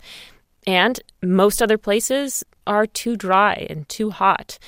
[0.66, 4.59] and most other places are too dry and too hot.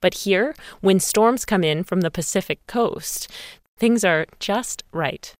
[0.00, 3.28] But here, when storms come in from the Pacific coast,
[3.76, 5.32] things are just right.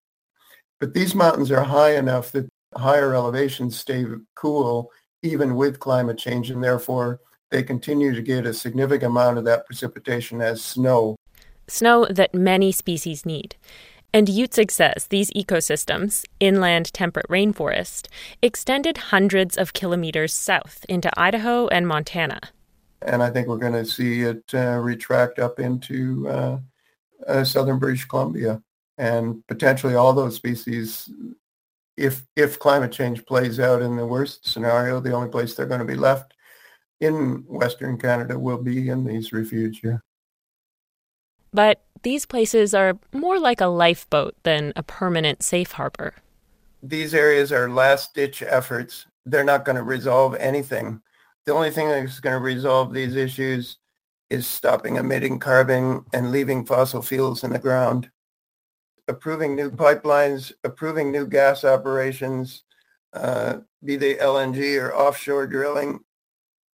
[0.81, 4.91] But these mountains are high enough that higher elevations stay cool
[5.23, 9.67] even with climate change, and therefore they continue to get a significant amount of that
[9.67, 11.17] precipitation as snow.
[11.67, 13.57] Snow that many species need.
[14.15, 18.09] And Utzig says these ecosystems, inland temperate rainforest,
[18.41, 22.41] extended hundreds of kilometers south into Idaho and Montana
[23.03, 26.59] and I think we're going to see it uh, retract up into uh,
[27.27, 28.63] uh, southern British Columbia,
[28.97, 31.11] and potentially all those species.
[31.97, 35.81] If if climate change plays out in the worst scenario, the only place they're going
[35.81, 36.35] to be left
[37.01, 40.01] in Western Canada will be in these refugia.
[41.53, 46.15] But these places are more like a lifeboat than a permanent safe harbor.
[46.83, 49.07] These areas are last ditch efforts.
[49.27, 51.01] They're not going to resolve anything
[51.49, 53.79] the only thing that's going to resolve these issues
[54.29, 58.11] is stopping emitting carbon and leaving fossil fuels in the ground.
[59.09, 62.65] Approving new pipelines, approving new gas operations,
[63.15, 66.01] uh, be they LNG or offshore drilling,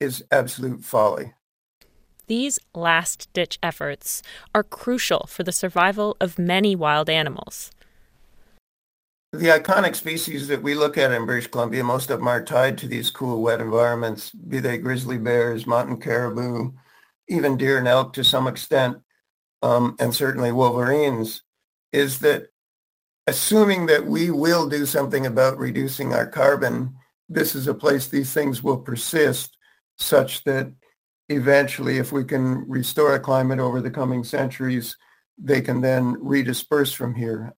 [0.01, 1.35] is absolute folly.
[2.27, 4.25] These last ditch efforts
[4.57, 7.71] are crucial for the survival of many wild animals.
[9.35, 12.79] The iconic species that we look at in British Columbia, most of them are tied
[12.79, 16.71] to these cool, wet environments, be they grizzly bears, mountain caribou,
[17.29, 18.97] even deer and elk to some extent,
[19.61, 21.43] um, and certainly wolverines,
[21.93, 22.47] is that
[23.27, 26.95] assuming that we will do something about reducing our carbon,
[27.29, 29.59] this is a place these things will persist
[29.99, 30.73] such that
[31.29, 34.97] eventually, if we can restore a climate over the coming centuries,
[35.37, 37.53] they can then redisperse from here.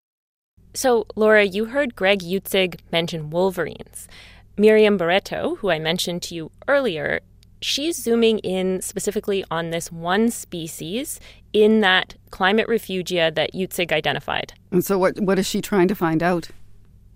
[0.76, 4.08] So, Laura, you heard Greg Utzig mention wolverines.
[4.58, 7.20] Mirjam Barrueto, who I mentioned to you earlier,
[7.62, 11.18] she's zooming in specifically on this one species
[11.54, 14.52] in that climate refugia that Utzig identified.
[14.70, 16.50] And so, what, what is she trying to find out?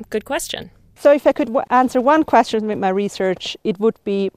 [0.09, 0.71] Good question.
[0.95, 4.31] So, if I could w- answer one question with my research, it would be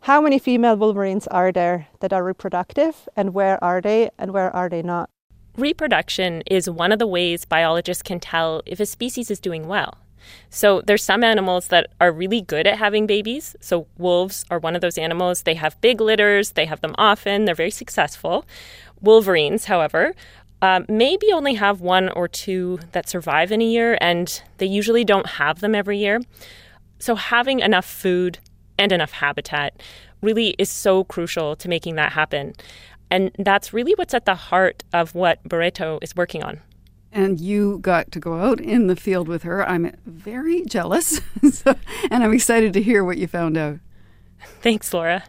[0.00, 4.54] how many female wolverines are there that are reproductive, and where are they, and where
[4.54, 5.08] are they not?
[5.56, 9.98] Reproduction is one of the ways biologists can tell if a species is doing well.
[10.50, 13.56] So there's some animals that are really good at having babies.
[13.60, 15.42] So wolves are one of those animals.
[15.42, 18.44] They have big litters, they have them often, they're very successful.
[19.00, 20.14] Wolverines, however,
[20.60, 25.04] uh, maybe only have one or two that survive in a year, and they usually
[25.04, 26.20] don't have them every year.
[26.98, 28.40] So having enough food
[28.76, 29.80] and enough habitat
[30.20, 32.54] really is so crucial to making that happen.
[33.10, 36.60] And that's really what's at the heart of what Barrueto is working on.
[37.10, 39.66] And you got to go out in the field with her.
[39.66, 41.74] I'm very jealous, so,
[42.10, 43.78] and I'm excited to hear what you found out.
[44.60, 45.24] Thanks, Laura.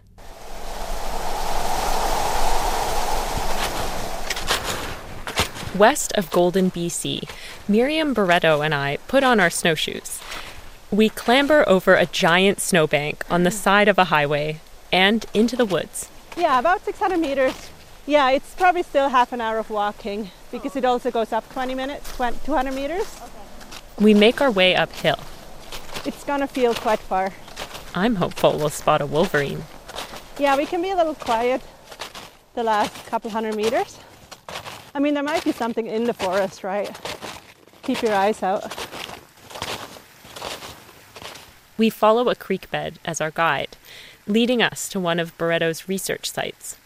[5.77, 7.29] West of Golden, BC,
[7.69, 10.19] Mirjam Barrueto and I put on our snowshoes.
[10.91, 14.59] We clamber over a giant snowbank on the side of a highway
[14.91, 16.09] and into the woods.
[16.37, 17.69] Yeah, about 600 meters.
[18.05, 21.75] Yeah, it's probably still half an hour of walking because it also goes up 20
[21.75, 23.19] minutes, 200 meters.
[23.99, 25.19] We make our way uphill.
[26.05, 27.33] It's gonna feel quite far.
[27.93, 29.63] I'm hopeful we'll spot a wolverine.
[30.37, 31.61] Yeah, we can be a little quiet
[32.55, 33.99] the last couple hundred meters.
[34.95, 36.89] I mean, there might be something in the forest, right?
[37.83, 38.63] Keep your eyes out.
[41.77, 43.77] We follow a creek bed as our guide,
[44.27, 46.77] leading us to one of Barrueto's research sites.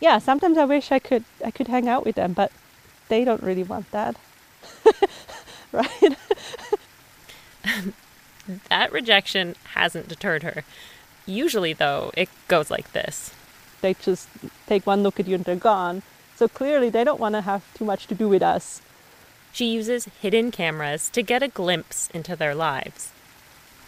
[0.00, 2.52] Yeah, sometimes I wish I could I could hang out with them, but
[3.08, 4.16] they don't really want that.
[5.72, 6.16] right?
[8.68, 10.64] that rejection hasn't deterred her.
[11.26, 13.32] Usually, though, it goes like this.
[13.80, 14.28] They just
[14.66, 16.02] take one look at you and they're gone.
[16.36, 18.80] So clearly, they don't want to have too much to do with us.
[19.52, 23.10] She uses hidden cameras to get a glimpse into their lives.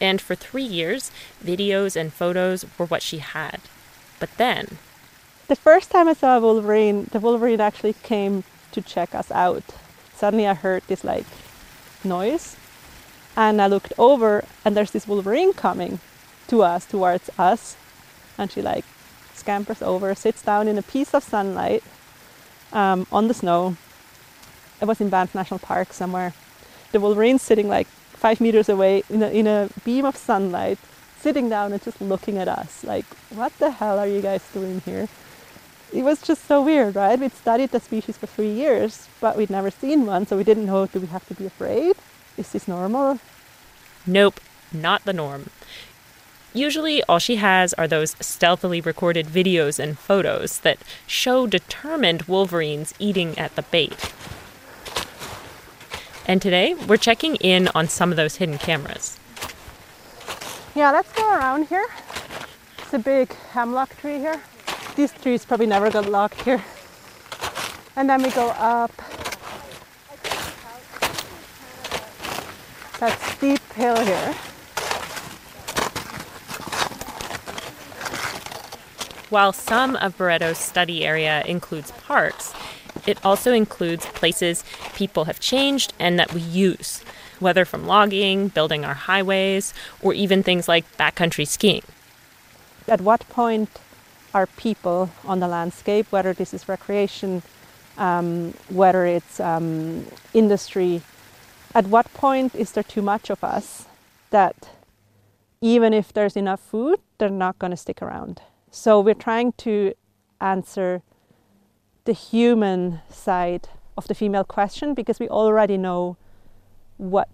[0.01, 1.11] And for three years,
[1.45, 3.61] videos and photos were what she had.
[4.19, 4.79] But then.
[5.49, 9.65] The first time I saw a Wolverine, the Wolverine actually came to check us out.
[10.15, 11.27] Suddenly I heard this like
[12.05, 12.57] noise
[13.37, 15.99] and I looked over and there's this Wolverine coming
[16.49, 17.77] to us, towards us.
[18.39, 18.85] And she like
[19.35, 21.83] scampers over, sits down in a piece of sunlight
[22.73, 23.77] um, on the snow.
[24.81, 26.33] It was in Banff National Park somewhere.
[26.93, 27.89] The Wolverine's sitting like
[28.21, 30.79] five meters away in a, in a beam of sunlight,
[31.19, 32.85] sitting down and just looking at us.
[32.85, 35.09] Like, what the hell are you guys doing here?
[35.93, 37.19] It was just so weird, right?
[37.19, 40.67] We'd studied the species for three years, but we'd never seen one, so we didn't
[40.67, 41.97] know do we have to be afraid?
[42.37, 43.19] Is this normal?
[44.07, 44.39] Nope,
[44.73, 45.51] not the norm.
[46.53, 52.93] Usually, all she has are those stealthily recorded videos and photos that show determined wolverines
[52.99, 54.13] eating at the bait.
[56.27, 59.19] And today, we're checking in on some of those hidden cameras.
[60.75, 61.87] Yeah, let's go around here.
[62.79, 64.41] It's a big hemlock tree here.
[64.97, 66.63] These trees probably never got locked here.
[67.97, 68.93] And then we go up
[73.01, 74.35] that steep hill here.
[79.31, 82.53] While some of Barrueto's study area includes parks,
[83.07, 87.03] it also includes places people have changed and that we use,
[87.39, 91.83] whether from logging, building our highways, or even things like backcountry skiing.
[92.89, 93.71] At what point
[94.35, 97.43] are people on the landscape, whether this is recreation,
[97.99, 101.03] um, whether it's um, industry,
[101.75, 103.87] at what point is there too much of us
[104.31, 104.71] that
[105.61, 108.41] even if there's enough food, they're not going to stick around?
[108.71, 109.95] So we're trying to
[110.41, 111.03] answer
[112.11, 116.17] the human side of the female question because we already know
[116.97, 117.29] what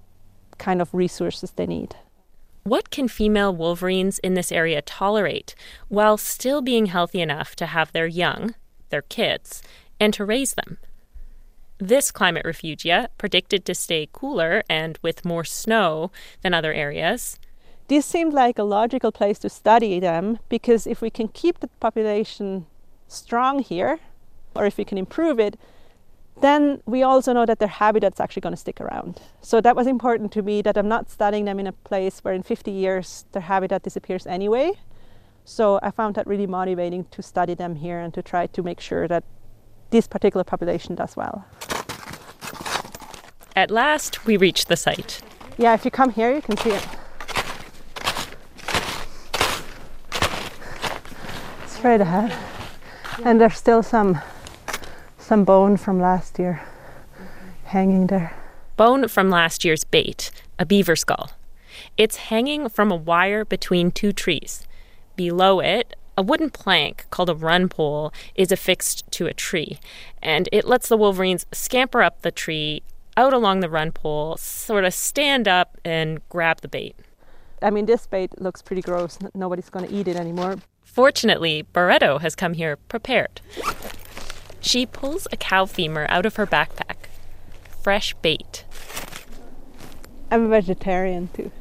[0.59, 1.97] kind of resources they need.
[2.63, 5.55] What can female wolverines in this area tolerate
[5.89, 8.55] while still being healthy enough to have their young,
[8.91, 9.63] their kids,
[9.99, 10.77] and to raise them?
[11.79, 16.11] This climate refugia, predicted to stay cooler and with more snow
[16.43, 17.39] than other areas,
[17.89, 21.69] this seemed like a logical place to study them because if we can keep the
[21.81, 22.67] population
[23.09, 24.01] strong here,
[24.57, 25.59] or if we can improve it,
[26.41, 29.21] then we also know that their habitat's actually going to stick around.
[29.41, 32.35] So that was important to me that I'm not studying them in a place where
[32.35, 34.73] in 50 years their habitat disappears anyway.
[35.45, 38.81] So I found that really motivating to study them here and to try to make
[38.81, 39.25] sure that
[39.91, 41.47] this particular population does well.
[43.55, 45.23] At last, we reach the site.
[45.57, 46.87] Yeah, if you come here, you can see it.
[51.87, 52.37] straight ahead.
[53.25, 54.21] And there's still some
[55.27, 56.63] some bone from last year
[57.65, 58.33] hanging there.
[58.77, 61.33] Bone from last year's bait, a beaver skull.
[61.97, 64.69] It's hanging from a wire between two trees.
[65.17, 69.81] Below it, a wooden plank called a run pole is affixed to a tree,
[70.23, 72.85] and it lets the wolverines scamper up the tree,
[73.17, 76.95] out along the run pole, sort of stand up and grab the bait.
[77.61, 79.19] I mean, this bait looks pretty gross.
[79.35, 80.59] Nobody's going to eat it anymore.
[80.85, 83.41] Fortunately, Barrueto has come here prepared.
[84.67, 87.07] She pulls a cow femur out of her backpack.
[87.83, 88.65] Fresh bait.
[90.31, 91.53] I'm a vegetarian too.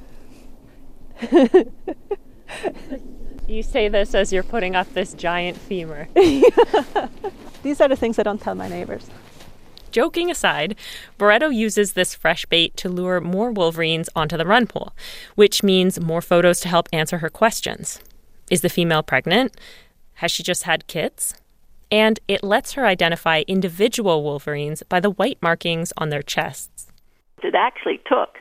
[3.47, 6.07] You say this as you're putting up this giant femur.
[6.15, 9.07] These are the things I don't tell my neighbors.
[9.91, 10.75] Joking aside,
[11.19, 14.93] Barrueto uses this fresh bait to lure more wolverines onto the run pole,
[15.35, 17.99] which means more photos to help answer her questions.
[18.49, 19.55] Is the female pregnant?
[20.15, 21.35] Has she just had kids?
[21.91, 26.87] And it lets her identify individual wolverines by the white markings on their chests.
[27.43, 28.39] It actually took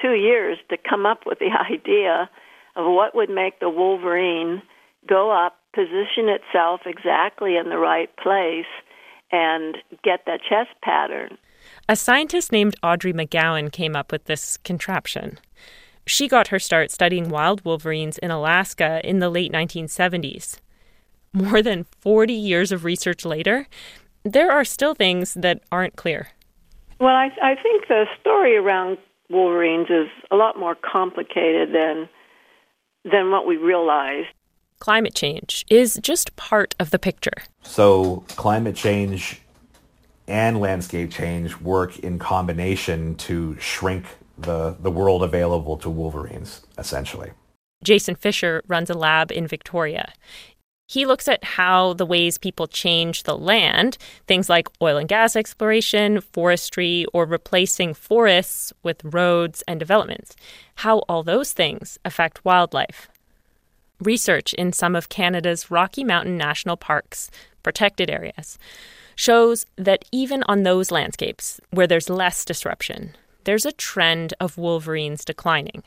[0.00, 2.30] two years to come up with the idea
[2.76, 4.62] of what would make the wolverine
[5.08, 8.66] go up, position itself exactly in the right place,
[9.32, 11.38] and get that chest pattern.
[11.88, 15.38] A scientist named Audrey Magoun came up with this contraption.
[16.06, 20.58] She got her start studying wild wolverines in Alaska in the late 1970s.
[21.36, 23.68] More than 40 years of research later,
[24.24, 26.28] there are still things that aren't clear.
[26.98, 28.96] Well, I, I think the story around
[29.28, 32.08] wolverines is a lot more complicated than
[33.04, 34.24] than what we realize.
[34.78, 37.42] Climate change is just part of the picture.
[37.62, 39.42] So, climate change
[40.26, 44.06] and landscape change work in combination to shrink
[44.38, 47.32] the, the world available to wolverines, essentially.
[47.84, 50.12] Jason Fisher runs a lab in Victoria.
[50.88, 55.34] He looks at how the ways people change the land, things like oil and gas
[55.34, 60.36] exploration, forestry, or replacing forests with roads and developments,
[60.76, 63.08] how all those things affect wildlife.
[64.00, 67.30] Research in some of Canada's Rocky Mountain National Parks,
[67.64, 68.56] protected areas,
[69.16, 75.24] shows that even on those landscapes where there's less disruption, there's a trend of wolverines
[75.24, 75.82] declining.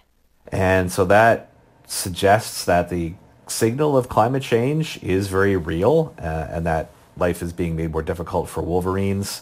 [0.51, 1.51] And so that
[1.87, 3.13] suggests that the
[3.49, 8.01] signal of climate change is very real uh, and that life is being made more
[8.01, 9.41] difficult for wolverines,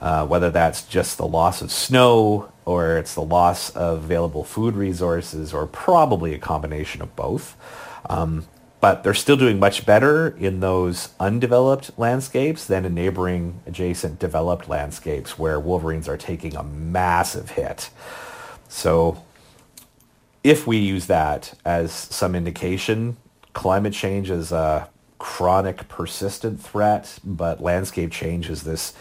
[0.00, 4.74] uh, whether that's just the loss of snow or it's the loss of available food
[4.74, 7.56] resources or probably a combination of both.
[8.08, 8.46] Um,
[8.80, 14.68] but they're still doing much better in those undeveloped landscapes than in neighboring adjacent developed
[14.68, 17.90] landscapes where wolverines are taking a massive hit.
[18.68, 19.24] So
[20.44, 23.16] if we use that as some indication,
[23.56, 24.88] climate change is a
[25.18, 28.92] chronic, persistent threat, but landscape change is this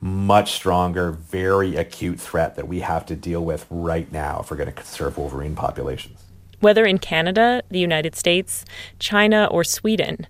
[0.00, 4.56] much stronger, very acute threat that we have to deal with right now if we're
[4.56, 6.22] going to conserve wolverine populations
[6.60, 8.64] whether in Canada, the United States,
[8.98, 10.26] China, or Sweden,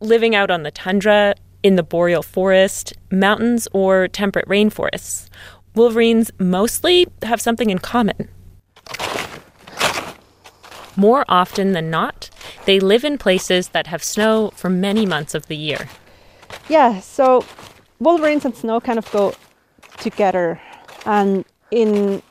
[0.00, 5.28] living out on the tundra, in the boreal forest, mountains, or temperate rainforests,
[5.74, 8.28] wolverines mostly have something in common.
[10.96, 12.30] More often than not,
[12.66, 15.88] they live in places that have snow for many months of the year.
[16.68, 17.44] Yeah, so
[17.98, 19.34] wolverines and snow kind of go
[19.98, 20.60] together.
[21.06, 22.22] And in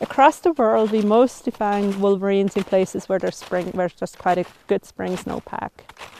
[0.00, 4.18] Across the world, we mostly find wolverines in places where there's spring, where there's just
[4.18, 5.70] quite a good spring snowpack,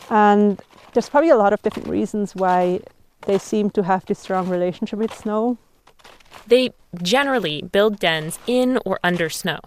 [0.09, 0.61] and
[0.93, 2.81] there's probably a lot of different reasons why
[3.27, 5.59] they seem to have this strong relationship with snow.
[6.47, 6.71] They
[7.03, 9.59] generally build dens in or under snow.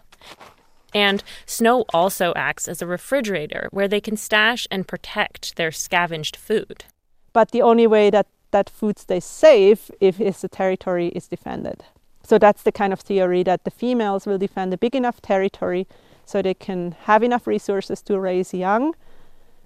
[0.95, 6.37] And snow also acts as a refrigerator where they can stash and protect their scavenged
[6.37, 6.85] food.
[7.33, 11.83] But the only way that that food stays safe if the territory is defended.
[12.23, 15.85] So that's the kind of theory that the females will defend a big enough territory
[16.25, 18.95] so they can have enough resources to raise young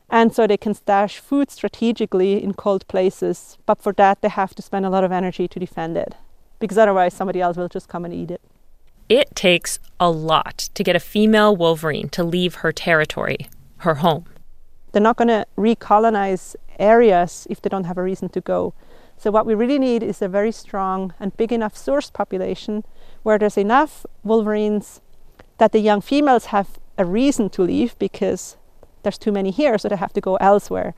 [0.09, 3.59] and so they can stash food strategically in cold places.
[3.67, 6.15] But for that, they have to spend a lot of energy to defend it
[6.57, 8.41] because otherwise, somebody else will just come and eat it.
[9.10, 14.26] It takes a lot to get a female wolverine to leave her territory, her home.
[14.91, 18.76] They're not going to recolonize areas if they don't have a reason to go.
[19.18, 22.86] So what we really need is a very strong and big enough source population
[23.24, 25.01] where there's enough wolverines
[25.57, 28.57] that the young females have a reason to leave because
[29.01, 30.93] there's too many here, so they have to go elsewhere.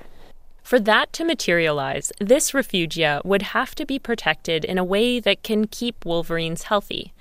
[0.62, 5.44] For that to materialize, this refugia would have to be protected in a way that
[5.44, 7.14] can keep wolverines healthy.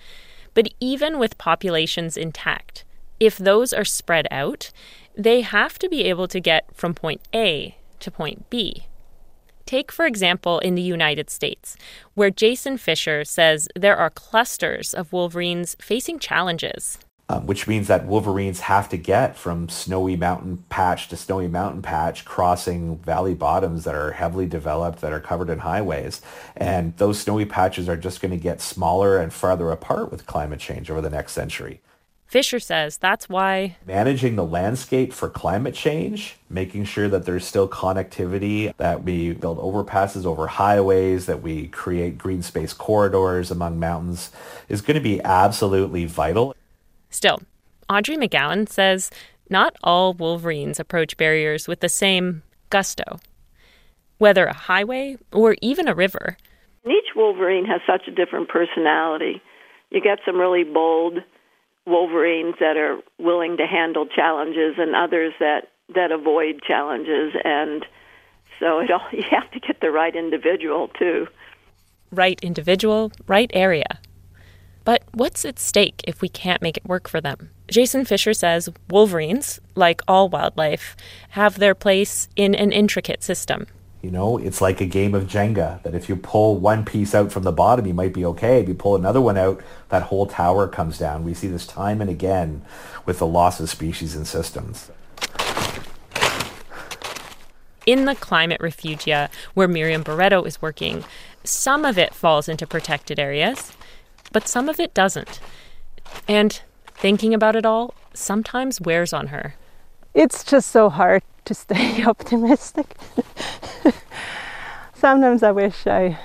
[0.54, 2.84] But even with populations intact,
[3.18, 4.70] if those are spread out,
[5.16, 8.86] they have to be able to get from point A to point B.
[9.66, 11.76] Take, for example, in the United States,
[12.14, 16.98] where Jason Fisher says there are clusters of wolverines facing challenges.
[17.30, 21.80] Um, which means that wolverines have to get from snowy mountain patch to snowy mountain
[21.80, 26.22] patch, crossing valley bottoms that are heavily developed, that are covered in highways.
[26.56, 30.58] And those snowy patches are just going to get smaller and farther apart with climate
[30.58, 31.80] change over the next century.
[32.26, 37.68] Fisher says that's why managing the landscape for climate change, making sure that there's still
[37.68, 44.32] connectivity, that we build overpasses over highways, that we create green space corridors among mountains
[44.68, 46.56] is going to be absolutely vital.
[47.10, 47.40] Still,
[47.88, 49.10] Audrey Magoun says
[49.48, 53.18] not all wolverines approach barriers with the same gusto.
[54.18, 56.36] Whether a highway or even a river.
[56.86, 59.42] Each wolverine has such a different personality.
[59.90, 61.18] You get some really bold
[61.86, 67.84] wolverines that are willing to handle challenges and others that that avoid challenges and
[68.60, 71.26] so it all you have to get the right individual too.
[72.12, 73.98] Right individual, right area.
[74.84, 77.50] But what's at stake if we can't make it work for them?
[77.68, 80.96] Jason Fisher says wolverines, like all wildlife,
[81.30, 83.66] have their place in an intricate system.
[84.02, 87.30] You know, it's like a game of Jenga that if you pull one piece out
[87.30, 88.60] from the bottom, you might be okay.
[88.60, 89.60] If you pull another one out,
[89.90, 91.22] that whole tower comes down.
[91.22, 92.62] We see this time and again
[93.04, 94.90] with the loss of species and systems.
[97.86, 101.04] In the climate refugia where Mirjam Barrueto is working,
[101.44, 103.72] some of it falls into protected areas,
[104.32, 105.40] but some of it doesn't.
[106.28, 109.54] And thinking about it all sometimes wears on her.
[110.14, 112.86] It's just so hard to stay optimistic.
[114.94, 116.18] Sometimes I wish I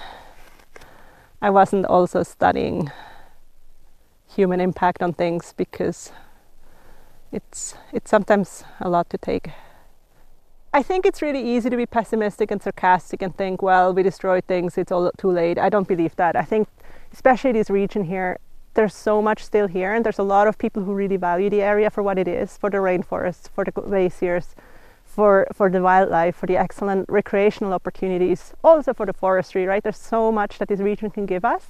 [1.41, 2.91] I wasn't also studying
[4.35, 6.11] human impact on things because
[7.31, 9.51] it's it's sometimes a lot to take.
[10.73, 14.43] I think it's really easy to be pessimistic and sarcastic and think, well, we destroyed
[14.45, 15.57] things, it's all too late.
[15.57, 16.35] I don't believe that.
[16.35, 16.67] I think
[17.15, 18.37] especially this region here,
[18.73, 21.61] there's so much still here and there's a lot of people who really value the
[21.61, 24.53] area for what it is, for the rainforests, for the glaciers,
[25.05, 29.81] for, for the wildlife, for the excellent recreational opportunities, also for the forestry, right?
[29.81, 31.67] There's so much that this region can give us.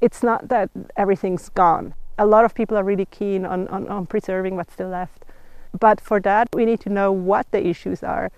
[0.00, 1.92] It's not that everything's gone.
[2.18, 5.26] A lot of people are really keen on, on, on preserving what's still left.
[5.78, 8.30] But for that, we need to know what the issues are.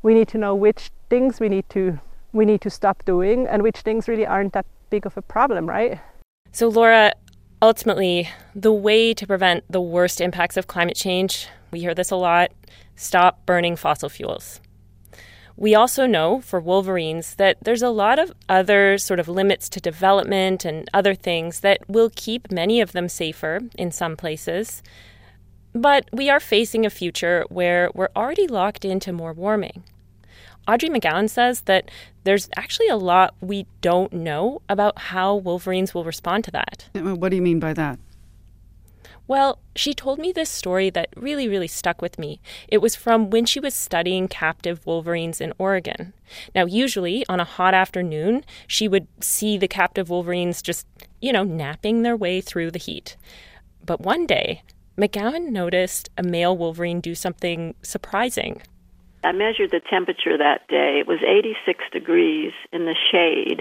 [0.00, 1.98] We need to know which things we need to
[2.30, 5.68] we need to stop doing and which things really aren't that big of a problem,
[5.68, 6.00] right?
[6.52, 7.12] So, Laura,
[7.60, 12.16] ultimately, the way to prevent the worst impacts of climate change, we hear this a
[12.16, 12.50] lot
[12.96, 14.60] stop burning fossil fuels.
[15.56, 19.80] We also know for wolverines that there's a lot of other sort of limits to
[19.80, 24.82] development and other things that will keep many of them safer in some places.
[25.72, 29.82] But we are facing a future where we're already locked into more warming.
[30.68, 31.90] Audrey Magoun says that
[32.24, 36.90] there's actually a lot we don't know about how wolverines will respond to that.
[36.94, 37.98] Uh, what do you mean by that?
[39.26, 42.40] Well, she told me this story that really, really stuck with me.
[42.66, 46.14] It was from when she was studying captive wolverines in Oregon.
[46.54, 50.86] Now, usually on a hot afternoon, she would see the captive wolverines just,
[51.20, 53.16] you know, napping their way through the heat.
[53.84, 54.62] But one day,
[54.96, 58.62] Magoun noticed a male wolverine do something surprising.
[59.28, 61.00] I measured the temperature that day.
[61.00, 63.60] It was 86 degrees in the shade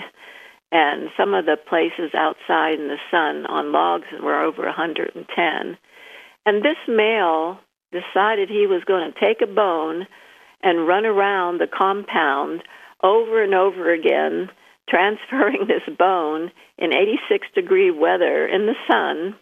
[0.71, 5.77] and some of the places outside in the sun on logs were over 110.
[6.45, 7.59] And this male
[7.91, 10.07] decided he was going to take a bone
[10.61, 12.63] and run around the compound
[13.01, 14.49] over and over again,
[14.89, 19.35] transferring this bone in 86 degree weather in the sun.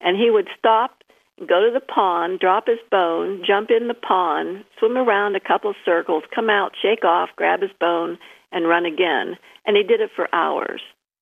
[0.00, 0.97] And he would stop,
[1.46, 5.70] go to the pond, drop his bone, jump in the pond, swim around a couple
[5.70, 8.18] of circles, come out, shake off, grab his bone,
[8.52, 9.36] and run again.
[9.66, 10.80] And he did it for hours.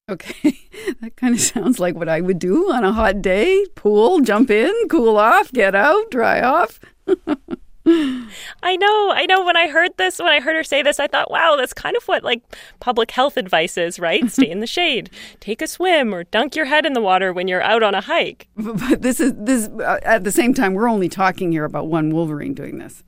[0.08, 0.58] Okay,
[1.00, 4.50] that kind of sounds like what I would do on a hot day pool, jump
[4.50, 6.80] in, cool off, get out, dry off.
[7.89, 9.45] I know, I know.
[9.45, 11.97] When I heard this, when I heard her say this, I thought, wow, that's kind
[11.97, 12.43] of what like
[12.80, 14.28] public health advice is, right?
[14.30, 17.47] Stay in the shade, take a swim, or dunk your head in the water when
[17.47, 18.49] you're out on a hike.
[18.57, 22.11] But this is this uh, at the same time, we're only talking here about one
[22.11, 23.05] wolverine doing this.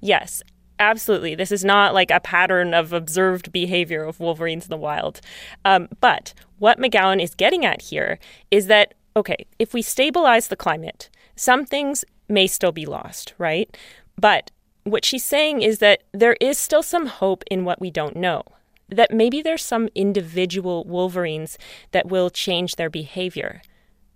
[0.00, 0.42] Yes,
[0.78, 1.34] absolutely.
[1.34, 5.20] This is not like a pattern of observed behavior of wolverines in the wild.
[5.64, 8.18] Um, but what Magoun is getting at here
[8.50, 13.76] is that, okay, if we stabilize the climate, some things may still be lost, right?
[14.18, 14.50] But
[14.84, 18.42] what she's saying is that there is still some hope in what we don't know.
[18.88, 21.58] That maybe there's some individual wolverines
[21.90, 23.60] that will change their behavior,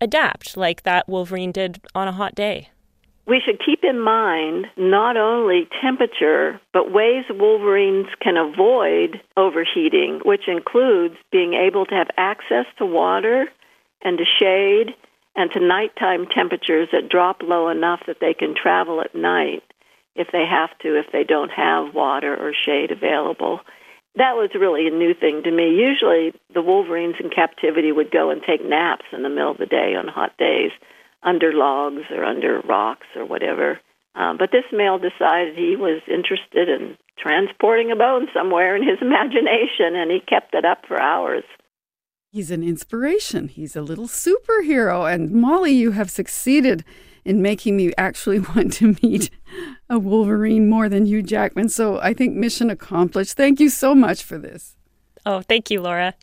[0.00, 2.68] adapt like that wolverine did on a hot day
[3.30, 10.48] we should keep in mind not only temperature, but ways wolverines can avoid overheating, which
[10.48, 13.46] includes being able to have access to water
[14.02, 14.96] and to shade
[15.36, 19.62] and to nighttime temperatures that drop low enough that they can travel at night
[20.14, 23.60] if they have to, if they don't have water or shade available.
[24.16, 25.70] That was really a new thing to me.
[25.70, 29.66] Usually, the wolverines in captivity would go and take naps in the middle of the
[29.66, 30.72] day on hot days
[31.22, 33.78] under logs or under rocks or whatever.
[34.14, 38.98] Um, but this male decided he was interested in transporting a bone somewhere in his
[39.00, 41.44] imagination, and he kept it up for hours.
[42.32, 43.48] He's an inspiration.
[43.48, 45.12] He's a little superhero.
[45.12, 46.84] And Molly, you have succeeded
[47.24, 49.30] in making me actually want to meet
[49.88, 51.68] a Wolverine more than Hugh Jackman.
[51.68, 53.36] So I think mission accomplished.
[53.36, 54.76] Thank you so much for this.
[55.26, 56.14] Oh, thank you, Laura.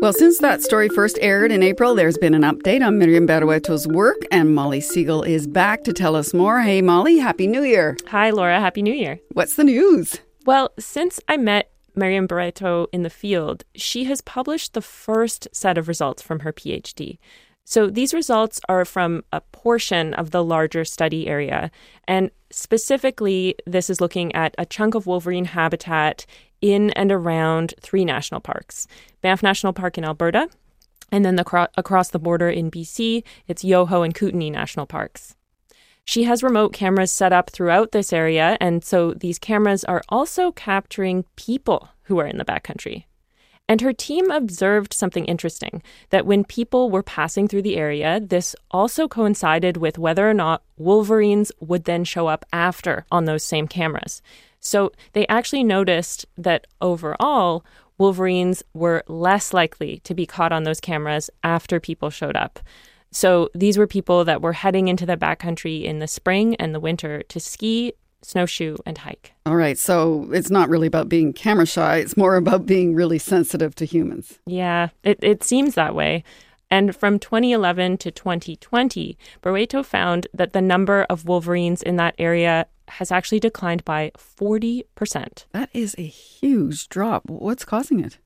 [0.00, 3.86] Well, since that story first aired in April, there's been an update on Mirjam Barrueto's
[3.86, 6.62] work, and Molly Segal is back to tell us more.
[6.62, 7.98] Hey, Molly, Happy New Year.
[8.06, 8.60] Hi, Laura.
[8.60, 9.20] Happy New Year.
[9.32, 10.16] What's the news?
[10.46, 11.70] Well, since I met
[12.00, 16.52] Mirjam Barrueto in the field, she has published the first set of results from her
[16.52, 17.18] PhD.
[17.64, 21.70] So these results are from a portion of the larger study area.
[22.08, 26.26] And specifically, this is looking at a chunk of wolverine habitat
[26.60, 28.86] in and around three national parks
[29.22, 30.48] Banff National Park in Alberta,
[31.12, 35.36] and then the across the border in BC, it's Yoho and Kootenay National Parks.
[36.04, 40.52] She has remote cameras set up throughout this area, and so these cameras are also
[40.52, 43.04] capturing people who are in the backcountry.
[43.70, 48.56] And her team observed something interesting that when people were passing through the area, this
[48.72, 53.68] also coincided with whether or not wolverines would then show up after on those same
[53.68, 54.22] cameras.
[54.58, 57.64] So they actually noticed that overall,
[57.96, 62.58] wolverines were less likely to be caught on those cameras after people showed up.
[63.12, 66.80] So these were people that were heading into the backcountry in the spring and the
[66.80, 67.92] winter to ski,
[68.22, 69.32] snowshoe, and hike.
[69.46, 73.18] All right, so it's not really about being camera shy, it's more about being really
[73.18, 74.38] sensitive to humans.
[74.46, 76.24] Yeah, it, it seems that way.
[76.70, 82.66] And from 2011 to 2020, Barrueto found that the number of wolverines in that area
[82.86, 85.44] has actually declined by 40%.
[85.52, 87.28] That is a huge drop.
[87.28, 88.18] What's causing it?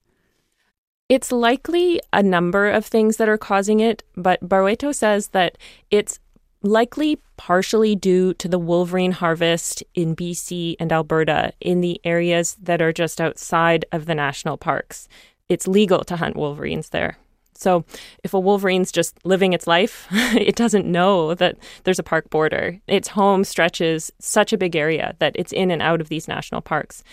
[1.08, 5.58] It's likely a number of things that are causing it, but Barrueto says that
[5.90, 6.18] it's
[6.62, 12.80] likely partially due to the wolverine harvest in BC and Alberta in the areas that
[12.80, 15.06] are just outside of the national parks.
[15.50, 17.18] It's legal to hunt wolverines there.
[17.54, 17.84] So
[18.24, 22.80] if a wolverine's just living its life, it doesn't know that there's a park border.
[22.86, 26.62] Its home stretches such a big area that it's in and out of these national
[26.62, 27.04] parks.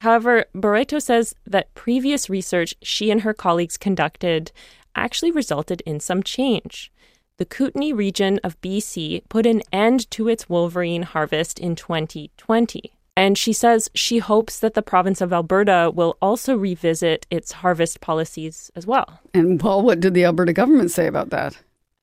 [0.00, 4.52] However, Barrueto says that previous research she and her colleagues conducted
[4.94, 6.92] actually resulted in some change.
[7.38, 12.92] The Kootenay region of BC put an end to its wolverine harvest in 2020.
[13.16, 18.00] And she says she hopes that the province of Alberta will also revisit its harvest
[18.00, 19.20] policies as well.
[19.32, 21.58] And well, what did the Alberta government say about that?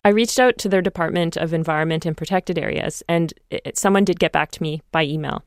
[0.06, 4.20] I reached out to their Department of Environment and Protected Areas, and it, someone did
[4.20, 5.44] get back to me by email.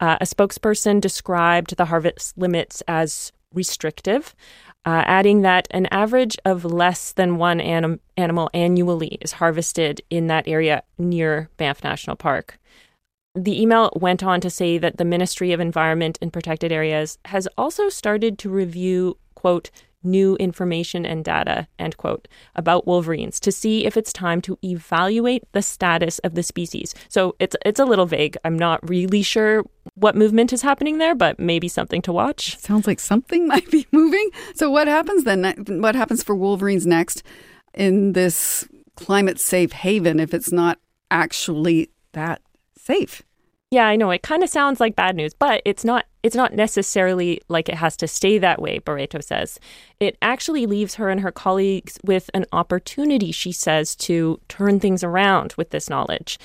[0.00, 4.34] Uh, a spokesperson described the harvest limits as restrictive,
[4.86, 10.26] uh, adding that an average of less than one anim- animal annually is harvested in
[10.28, 12.58] that area near Banff National Park.
[13.34, 17.46] The email went on to say that the Ministry of Environment and Protected Areas has
[17.58, 19.70] also started to review, quote,
[20.02, 25.44] new information and data, end quote, about wolverines to see if it's time to evaluate
[25.52, 26.94] the status of the species.
[27.08, 28.36] So it's it's a little vague.
[28.44, 32.58] I'm not really sure what movement is happening there, but maybe something to watch.
[32.58, 34.30] Sounds like something might be moving.
[34.54, 35.64] So what happens then?
[35.80, 37.22] What happens for wolverines next
[37.74, 40.78] in this climate safe haven if it's not
[41.10, 42.40] actually that
[42.76, 43.22] safe?
[43.70, 44.10] Yeah, I know.
[44.10, 47.76] It kind of sounds like bad news, but it's not it's not necessarily like it
[47.76, 49.60] has to stay that way, Barrueto says.
[50.00, 55.04] It actually leaves her and her colleagues with an opportunity, she says, to turn things
[55.04, 56.38] around with this knowledge.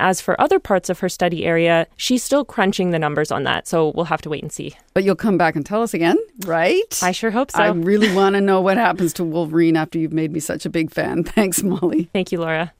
[0.00, 3.68] As for other parts of her study area, she's still crunching the numbers on that,
[3.68, 4.74] so we'll have to wait and see.
[4.94, 6.16] But you'll come back and tell us again,
[6.46, 6.98] right?
[7.02, 7.58] I sure hope so.
[7.58, 10.70] I really want to know what happens to Wolverine after you've made me such a
[10.70, 11.24] big fan.
[11.24, 12.08] Thanks, Molly.
[12.14, 12.72] Thank you, Laura.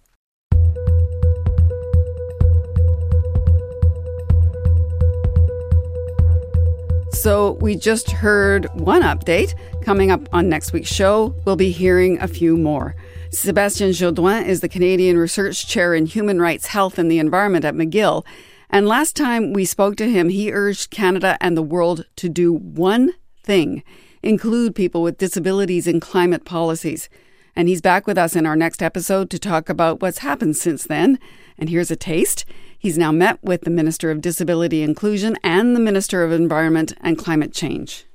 [7.20, 9.52] So, we just heard one update.
[9.82, 12.96] Coming up on next week's show, we'll be hearing a few more.
[13.30, 17.74] Sebastian Jodoin is the Canadian Research Chair in Human Rights, Health and the Environment at
[17.74, 18.24] McGill.
[18.70, 22.54] And last time we spoke to him, he urged Canada and the world to do
[22.54, 23.12] one
[23.42, 23.82] thing
[24.22, 27.10] include people with disabilities in climate policies.
[27.54, 30.84] And he's back with us in our next episode to talk about what's happened since
[30.84, 31.18] then.
[31.60, 32.46] And here's a taste.
[32.78, 37.18] He's now met with the Minister of Disability Inclusion and the Minister of Environment and
[37.18, 38.06] Climate Change.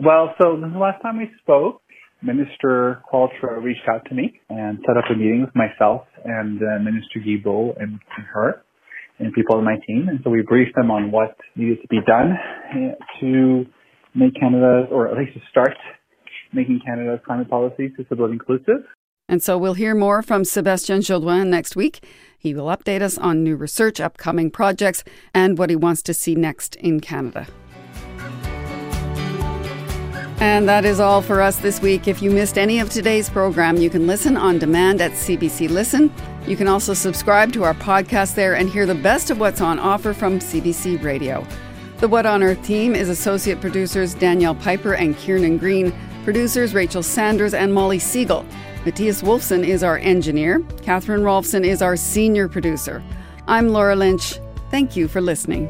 [0.00, 1.82] Well, so the last time we spoke,
[2.22, 6.78] Minister Qualtrough reached out to me and set up a meeting with myself and uh,
[6.78, 8.62] Minister Guilbeault and, and her
[9.18, 10.06] and people on my team.
[10.08, 12.32] And so we briefed them on what needed to be done
[12.70, 13.64] uh, to
[14.14, 15.76] make Canada, or at least to start
[16.52, 18.86] making Canada's climate policies disability inclusive.
[19.28, 22.04] And so we'll hear more from Sebastien Jodoin next week.
[22.42, 26.34] He will update us on new research, upcoming projects, and what he wants to see
[26.34, 27.46] next in Canada.
[30.40, 32.08] And that is all for us this week.
[32.08, 36.12] If you missed any of today's program, you can listen on demand at CBC Listen.
[36.44, 39.78] You can also subscribe to our podcast there and hear the best of what's on
[39.78, 41.46] offer from CBC Radio.
[41.98, 47.04] The What on Earth team is associate producers Danielle Piper and Kiernan Green, producers Rachel
[47.04, 48.44] Sanders and Molly Segal.
[48.84, 50.60] Matthias Wolfson is our engineer.
[50.82, 53.00] Catherine Rolfson is our senior producer.
[53.46, 54.40] I'm Laura Lynch.
[54.72, 55.68] Thank you for listening.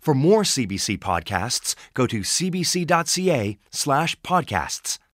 [0.00, 4.98] For more CBC podcasts, go to cbc.ca slash podcasts.